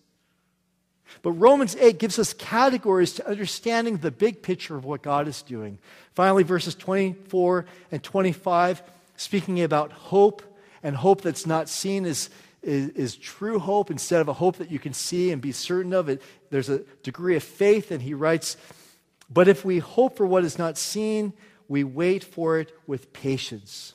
But 1.23 1.32
Romans 1.32 1.75
8 1.75 1.99
gives 1.99 2.17
us 2.17 2.34
categories 2.34 3.13
to 3.13 3.27
understanding 3.27 3.97
the 3.97 4.12
big 4.12 4.41
picture 4.41 4.77
of 4.77 4.86
what 4.86 5.01
God 5.01 5.27
is 5.27 5.41
doing. 5.41 5.77
Finally, 6.13 6.43
verses 6.43 6.73
24 6.75 7.65
and 7.91 8.01
25, 8.01 8.82
speaking 9.17 9.62
about 9.62 9.91
hope 9.91 10.41
and 10.84 10.96
hope 10.96 11.22
that's 11.22 11.46
not 11.46 11.70
seen 11.70 12.06
is, 12.06 12.30
is, 12.62 12.89
is, 12.89 13.15
true 13.15 13.60
hope 13.60 13.91
instead 13.91 14.22
of 14.22 14.28
a 14.28 14.34
hope 14.34 14.58
that 14.58 14.72
you 14.72 14.80
can 14.80 14.94
see 14.94 15.32
and 15.32 15.41
be 15.41 15.52
certain 15.52 15.94
of 15.94 16.10
it. 16.10 16.22
There's 16.50 16.70
a 16.70 16.80
degree 17.04 17.36
of 17.36 17.44
faith, 17.44 17.91
and 17.91 18.02
he 18.02 18.13
writes, 18.13 18.58
But 19.30 19.48
if 19.48 19.63
we 19.63 19.80
hope 19.80 20.17
for 20.17 20.26
what 20.26 20.44
is 20.44 20.58
not 20.58 20.78
seen, 20.78 21.34
we 21.67 21.84
wait 21.84 22.24
for 22.24 22.60
it 22.60 22.72
with 22.88 23.13
patience. 23.13 23.94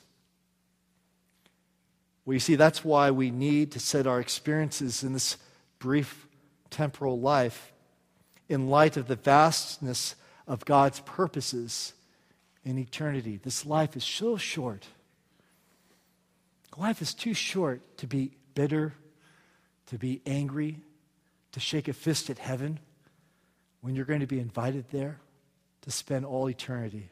Well, 2.25 2.33
you 2.33 2.39
see, 2.39 2.55
that's 2.55 2.83
why 2.83 3.11
we 3.11 3.31
need 3.31 3.71
to 3.71 3.79
set 3.79 4.05
our 4.05 4.19
experiences 4.19 5.03
in 5.03 5.13
this 5.13 5.37
brief 5.79 6.27
temporal 6.69 7.19
life 7.19 7.71
in 8.49 8.69
light 8.69 8.97
of 8.97 9.07
the 9.07 9.15
vastness 9.15 10.15
of 10.47 10.65
God's 10.65 10.99
purposes 11.01 11.93
in 12.63 12.77
eternity. 12.77 13.39
This 13.41 13.65
life 13.65 13.95
is 13.95 14.03
so 14.03 14.37
short. 14.37 14.87
Life 16.77 17.01
is 17.01 17.13
too 17.15 17.33
short 17.33 17.81
to 17.97 18.07
be 18.07 18.31
bitter, 18.53 18.93
to 19.87 19.97
be 19.97 20.21
angry, 20.27 20.79
to 21.53 21.59
shake 21.59 21.87
a 21.87 21.93
fist 21.93 22.29
at 22.29 22.37
heaven 22.37 22.79
when 23.81 23.95
you're 23.95 24.05
going 24.05 24.19
to 24.19 24.27
be 24.27 24.39
invited 24.39 24.85
there 24.91 25.19
to 25.81 25.91
spend 25.91 26.23
all 26.23 26.49
eternity. 26.49 27.09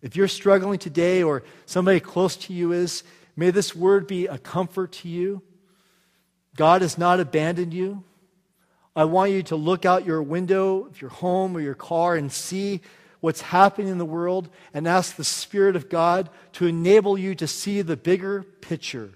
If 0.00 0.14
you're 0.14 0.28
struggling 0.28 0.78
today 0.78 1.24
or 1.24 1.42
somebody 1.66 1.98
close 1.98 2.36
to 2.36 2.52
you 2.52 2.72
is, 2.72 3.02
may 3.36 3.50
this 3.50 3.74
word 3.74 4.06
be 4.06 4.26
a 4.26 4.38
comfort 4.38 4.92
to 4.92 5.08
you. 5.08 5.42
God 6.54 6.82
has 6.82 6.96
not 6.98 7.18
abandoned 7.18 7.74
you. 7.74 8.04
I 8.94 9.04
want 9.04 9.32
you 9.32 9.42
to 9.44 9.56
look 9.56 9.84
out 9.86 10.06
your 10.06 10.22
window 10.22 10.84
of 10.84 11.00
your 11.00 11.10
home 11.10 11.56
or 11.56 11.60
your 11.60 11.74
car 11.74 12.14
and 12.14 12.30
see 12.30 12.80
what's 13.22 13.40
happening 13.40 13.88
in 13.88 13.98
the 13.98 14.04
world 14.04 14.50
and 14.74 14.86
ask 14.86 15.14
the 15.14 15.24
Spirit 15.24 15.76
of 15.76 15.88
God 15.88 16.28
to 16.54 16.66
enable 16.66 17.16
you 17.16 17.34
to 17.36 17.46
see 17.46 17.80
the 17.80 17.96
bigger 17.96 18.42
picture. 18.42 19.12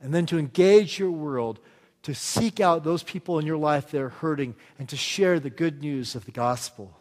And 0.00 0.14
then 0.14 0.26
to 0.26 0.38
engage 0.38 0.98
your 0.98 1.10
world, 1.10 1.58
to 2.02 2.14
seek 2.14 2.60
out 2.60 2.84
those 2.84 3.02
people 3.02 3.38
in 3.38 3.46
your 3.46 3.56
life 3.56 3.90
that 3.90 4.00
are 4.00 4.10
hurting, 4.10 4.54
and 4.78 4.88
to 4.90 4.96
share 4.96 5.40
the 5.40 5.50
good 5.50 5.80
news 5.80 6.14
of 6.14 6.26
the 6.26 6.30
gospel. 6.30 6.96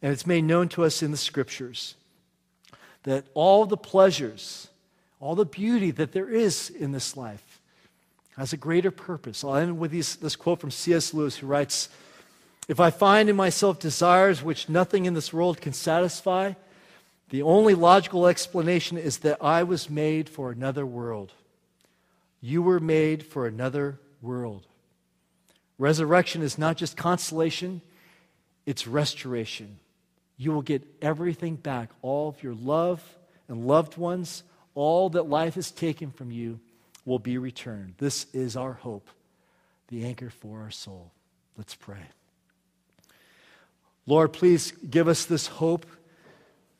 And 0.00 0.12
it's 0.12 0.26
made 0.26 0.44
known 0.44 0.68
to 0.70 0.84
us 0.84 1.02
in 1.02 1.10
the 1.10 1.16
scriptures 1.16 1.96
that 3.02 3.24
all 3.34 3.66
the 3.66 3.76
pleasures, 3.76 4.68
all 5.18 5.34
the 5.34 5.44
beauty 5.44 5.90
that 5.90 6.12
there 6.12 6.28
is 6.28 6.70
in 6.70 6.92
this 6.92 7.16
life, 7.16 7.45
has 8.36 8.52
a 8.52 8.56
greater 8.56 8.90
purpose. 8.90 9.42
I'll 9.42 9.56
end 9.56 9.78
with 9.78 9.90
these, 9.90 10.16
this 10.16 10.36
quote 10.36 10.60
from 10.60 10.70
C.S. 10.70 11.14
Lewis, 11.14 11.36
who 11.36 11.46
writes 11.46 11.88
If 12.68 12.80
I 12.80 12.90
find 12.90 13.28
in 13.28 13.36
myself 13.36 13.78
desires 13.78 14.42
which 14.42 14.68
nothing 14.68 15.06
in 15.06 15.14
this 15.14 15.32
world 15.32 15.60
can 15.60 15.72
satisfy, 15.72 16.52
the 17.30 17.42
only 17.42 17.74
logical 17.74 18.26
explanation 18.26 18.98
is 18.98 19.18
that 19.18 19.42
I 19.42 19.62
was 19.62 19.90
made 19.90 20.28
for 20.28 20.50
another 20.50 20.86
world. 20.86 21.32
You 22.40 22.62
were 22.62 22.78
made 22.78 23.24
for 23.24 23.46
another 23.46 23.98
world. 24.20 24.66
Resurrection 25.78 26.42
is 26.42 26.58
not 26.58 26.76
just 26.76 26.96
consolation, 26.96 27.80
it's 28.66 28.86
restoration. 28.86 29.78
You 30.36 30.52
will 30.52 30.62
get 30.62 30.82
everything 31.00 31.56
back 31.56 31.90
all 32.02 32.28
of 32.28 32.42
your 32.42 32.54
love 32.54 33.02
and 33.48 33.66
loved 33.66 33.96
ones, 33.96 34.42
all 34.74 35.08
that 35.10 35.28
life 35.28 35.54
has 35.54 35.70
taken 35.70 36.10
from 36.10 36.30
you 36.30 36.60
will 37.06 37.18
be 37.18 37.38
returned. 37.38 37.94
This 37.96 38.26
is 38.34 38.56
our 38.56 38.74
hope, 38.74 39.08
the 39.88 40.04
anchor 40.04 40.28
for 40.28 40.60
our 40.60 40.70
soul. 40.70 41.12
Let's 41.56 41.74
pray. 41.74 42.02
Lord, 44.06 44.34
please 44.34 44.72
give 44.72 45.08
us 45.08 45.24
this 45.24 45.46
hope 45.46 45.86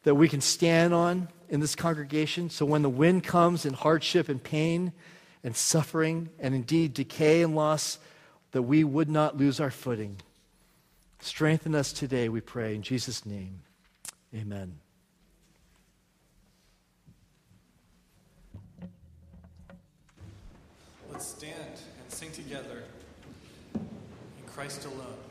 that 0.02 0.14
we 0.14 0.28
can 0.28 0.40
stand 0.40 0.92
on 0.92 1.28
in 1.48 1.60
this 1.60 1.74
congregation. 1.74 2.50
So 2.50 2.66
when 2.66 2.82
the 2.82 2.90
wind 2.90 3.24
comes 3.24 3.64
in 3.64 3.72
hardship 3.72 4.28
and 4.28 4.42
pain 4.42 4.92
and 5.42 5.56
suffering 5.56 6.28
and 6.38 6.54
indeed 6.54 6.92
decay 6.92 7.42
and 7.42 7.56
loss, 7.56 7.98
that 8.52 8.62
we 8.62 8.84
would 8.84 9.08
not 9.08 9.36
lose 9.36 9.60
our 9.60 9.70
footing. 9.70 10.18
Strengthen 11.20 11.74
us 11.74 11.92
today, 11.92 12.28
we 12.28 12.40
pray. 12.40 12.74
In 12.74 12.82
Jesus' 12.82 13.26
name, 13.26 13.60
amen. 14.34 14.78
Together 22.46 22.84
in 23.74 24.46
Christ 24.46 24.84
alone. 24.84 25.25